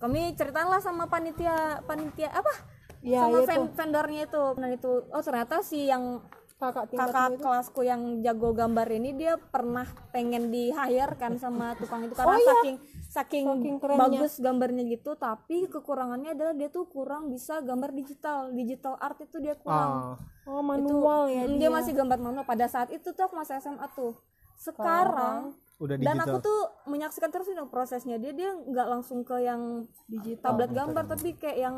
[0.03, 2.51] kami ceritain lah sama panitia panitia apa?
[2.99, 3.47] Ya, sama itu.
[3.47, 4.43] ven- vendornya itu.
[4.53, 6.19] Dan itu oh ternyata si yang
[6.55, 12.03] kakak kakak kelasku yang jago gambar ini dia pernah pengen di hire kan sama tukang
[12.03, 12.13] itu.
[12.13, 12.75] Karena saking
[13.05, 14.01] saking, Oh, Saking kerennya.
[14.01, 18.51] bagus gambarnya gitu tapi kekurangannya adalah dia tuh kurang bisa gambar digital.
[18.51, 20.15] Digital art itu dia kurang.
[20.47, 20.51] Oh.
[20.51, 21.67] oh manual ya Mm, dia.
[21.67, 22.43] masih gambar manual.
[22.43, 24.15] Pada saat itu tuh aku masih SMA tuh.
[24.55, 25.51] Sekarang
[25.81, 28.21] Udah dan aku tuh menyaksikan terus ini prosesnya.
[28.21, 31.77] Dia dia nggak langsung ke yang digital tablet gambar tapi kayak yang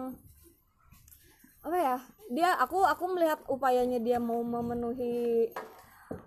[1.65, 1.97] apa ya
[2.29, 5.49] dia aku aku melihat upayanya dia mau memenuhi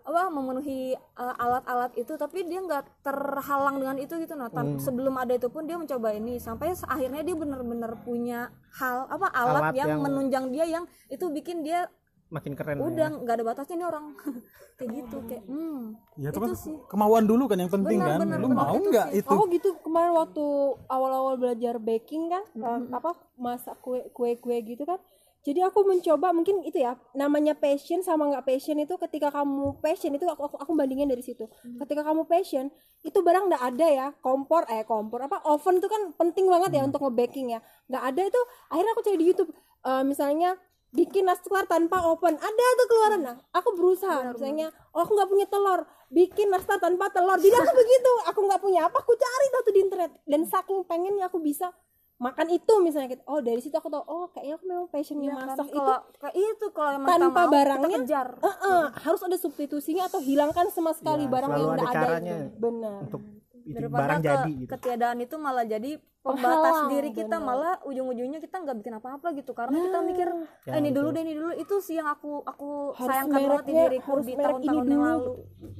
[0.02, 5.14] apa memenuhi uh, alat-alat itu tapi dia nggak terhalang dengan itu gitu nah tan- sebelum
[5.14, 8.50] ada itu pun dia mencoba ini sampai akhirnya dia benar-benar punya
[8.82, 11.86] hal apa alat, Alat yang, yang- menunjang dia yang itu bikin dia
[12.28, 12.88] makin keren lah ya.
[12.92, 14.04] udah nggak ada batasnya nih orang
[14.78, 15.80] kayak gitu kayak hmm
[16.16, 16.74] ya itu kan sih.
[16.86, 18.58] kemauan dulu kan yang penting Benar, kan benar, lu benar.
[18.62, 19.18] mau Itu nggak sih.
[19.18, 20.44] itu Aku gitu kemarin waktu
[20.86, 25.00] awal-awal belajar baking kan, eh, apa masak kue kue kue gitu kan.
[25.38, 30.12] Jadi aku mencoba mungkin itu ya namanya passion sama nggak passion itu ketika kamu passion
[30.12, 31.46] itu aku aku, aku bandingin dari situ.
[31.78, 32.68] Ketika kamu passion
[33.00, 36.82] itu barang nggak ada ya kompor eh kompor apa oven itu kan penting banget ya
[36.84, 37.60] untuk nge-baking ya.
[37.88, 39.50] Nggak ada itu akhirnya aku cari di YouTube
[39.86, 40.50] eh, misalnya
[40.92, 42.36] bikin nastar tanpa oven.
[42.36, 43.20] Ada tuh keluaran.
[43.24, 44.32] Nah aku berusaha.
[44.32, 45.80] Misalnya oh aku nggak punya telur.
[46.08, 47.36] Bikin nastar tanpa telur.
[47.36, 48.12] Jadi aku begitu.
[48.32, 50.10] Aku nggak punya apa aku cari tuh tuh di internet.
[50.24, 51.72] Dan saking pengennya aku bisa
[52.18, 53.22] makan itu misalnya gitu.
[53.30, 55.54] oh dari situ aku tahu oh kayaknya aku memang passionnya kan?
[55.54, 58.28] masak itu kalau kayak itu kalau emang tanpa mau, barangnya kita kejar.
[58.42, 61.94] Eh, eh, harus ada substitusinya atau hilangkan sama sekali Ya, barang yang ada udah ada
[61.94, 62.58] caranya itu.
[62.58, 62.98] Benar.
[63.06, 63.22] untuk
[63.68, 64.70] itu daripada barang ke- jadi gitu.
[64.70, 66.44] ketiadaan itu malah jadi pembatas
[66.74, 67.46] Penghalang, diri kita bener.
[67.46, 69.52] malah ujung-ujungnya kita nggak bikin apa-apa gitu.
[69.52, 70.28] Karena kita mikir
[70.62, 71.50] Ya, "Ah, ini dulu deh ini dulu.
[71.54, 75.04] Itu sih yang aku aku harus sayangkan banget di diriku di tahun-tahun yang dulu.
[75.06, 75.32] lalu.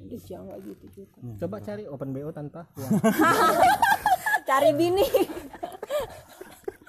[0.09, 1.19] Ih, jangan gitu juga.
[1.37, 2.91] Coba cari open bo tanpa uang
[4.49, 5.05] cari bini.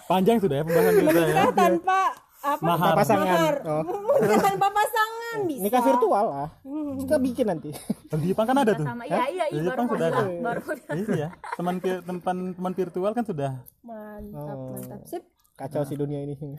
[0.06, 1.44] Panjang sudah ya pembahasan kita ya.
[1.54, 2.00] Tanpa
[2.40, 2.64] apa?
[2.64, 2.94] Mahar.
[2.96, 3.28] pasangan.
[3.28, 3.56] Mahar.
[3.64, 3.84] oh.
[4.48, 6.50] tanpa pasangan bisa nikah virtual lah.
[6.98, 7.70] Kita bikin nanti.
[8.10, 9.04] Di Jepang kan ada tuh sama.
[9.06, 10.22] iya iya di iya baru Jepang sudah ada.
[10.48, 10.98] baru bilang.
[11.14, 11.28] iya.
[11.54, 13.52] Teman teman teman virtual kan sudah.
[13.82, 14.74] Mantap Oh.
[14.74, 15.02] mantap.
[15.06, 15.24] Sip.
[15.54, 16.36] Kacau si dunia ini.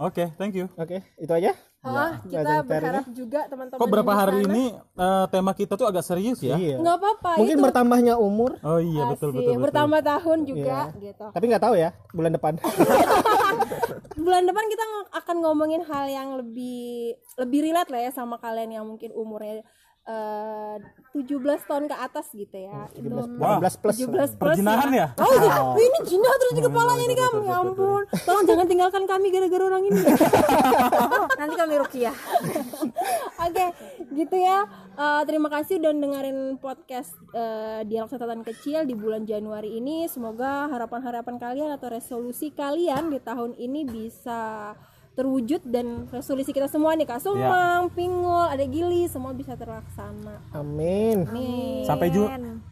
[0.00, 0.66] Oke thank you.
[0.74, 5.24] Oke itu aja Ah, kita Bahasan berharap juga teman-teman kok berapa hari sana- ini eh,
[5.32, 6.60] tema kita tuh agak serius ya?
[6.60, 6.76] Iya.
[6.76, 8.60] Nggak apa-apa mungkin itu bertambahnya umur.
[8.60, 9.36] Oh iya betul asik.
[9.40, 9.64] betul betul.
[9.64, 11.26] bertambah tahun juga gitu.
[11.32, 12.52] Tapi nggak tahu ya bulan depan.
[14.20, 14.84] Bulan depan kita
[15.16, 19.64] akan ngomongin hal yang lebih lebih relate lah ya sama kalian yang mungkin umurnya
[20.10, 20.76] eh
[21.10, 25.54] 17 tahun ke atas gitu ya itu 18 plus 17 plus perjinahan ya Oh, iya.
[25.74, 27.40] Wih, ini jinah terus di kepalanya nih kamu.
[27.44, 28.02] Ya ampun.
[28.24, 30.00] Tolong jangan tinggalkan kami gara-gara orang ini.
[31.40, 32.16] nanti kami rukiah
[33.46, 33.66] Oke,
[34.14, 34.64] gitu ya.
[34.96, 40.06] Eh, terima kasih udah dengerin podcast eh, dialog catatan kecil di bulan Januari ini.
[40.08, 44.72] Semoga harapan-harapan kalian atau resolusi kalian di tahun ini bisa
[45.12, 47.20] terwujud dan resolusi kita semua nih Kak.
[47.20, 50.38] Sumang, Pingul, ada Gili semua bisa terlaksana.
[50.50, 51.26] amin.
[51.28, 51.82] Nih.
[51.84, 52.24] sampai ju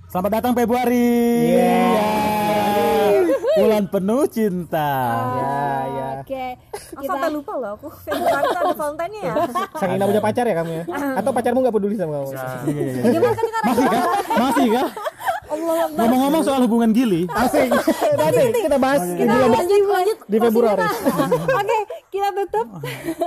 [0.08, 1.10] selamat datang Februari
[1.50, 2.06] Ya.
[3.54, 4.90] bulan penuh cinta.
[5.34, 5.50] Ya
[5.88, 9.32] ya Oke, aku kita sampai lupa loh aku Februari ada Valentine ya.
[9.74, 10.84] Saking nggak punya pacar ya kamu ya?
[11.18, 12.28] Atau pacarmu nggak peduli sama kamu?
[12.28, 13.20] Iya, iya, iya.
[13.20, 13.62] masih kah?
[14.38, 14.88] masih kah
[15.48, 17.24] ngomong-ngomong soal hubungan Gili.
[17.32, 17.72] Asik.
[18.16, 20.18] Nanti kita bahas di kita bulan lanjut lanjut.
[20.28, 20.86] di Februari.
[21.60, 21.78] Oke,
[22.12, 22.66] kita tutup.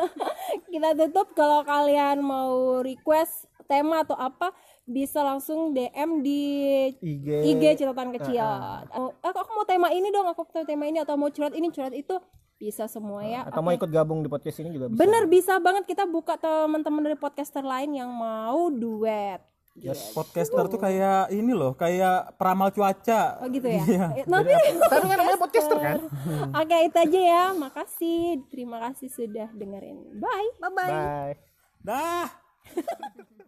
[0.72, 1.28] kita tutup.
[1.34, 4.52] Kalau kalian mau request tema atau apa
[4.84, 6.42] bisa langsung DM di
[7.00, 8.44] IG IG catatan kecil.
[8.92, 11.72] Oh, aku, aku mau tema ini dong, aku mau tema ini atau mau curhat ini,
[11.72, 12.20] curhat itu.
[12.62, 13.42] Bisa semua ya.
[13.50, 15.02] atau mau ikut gabung di podcast ini juga bisa.
[15.02, 15.90] Bener bisa banget.
[15.90, 19.42] Kita buka teman-teman dari podcaster lain yang mau duet.
[20.12, 23.82] Podcaster tuh kayak ini loh kayak peramal cuaca Oh gitu ya.
[23.88, 24.06] Iya.
[24.20, 24.52] Eh, Nanti
[24.84, 26.00] tapi kan namanya podcaster kan
[26.60, 27.44] Oke, itu aja ya.
[27.56, 28.46] Makasih.
[28.52, 30.20] Terima kasih sudah dengerin.
[30.20, 30.50] Bye.
[30.60, 31.34] bye bye bye
[31.82, 32.30] dah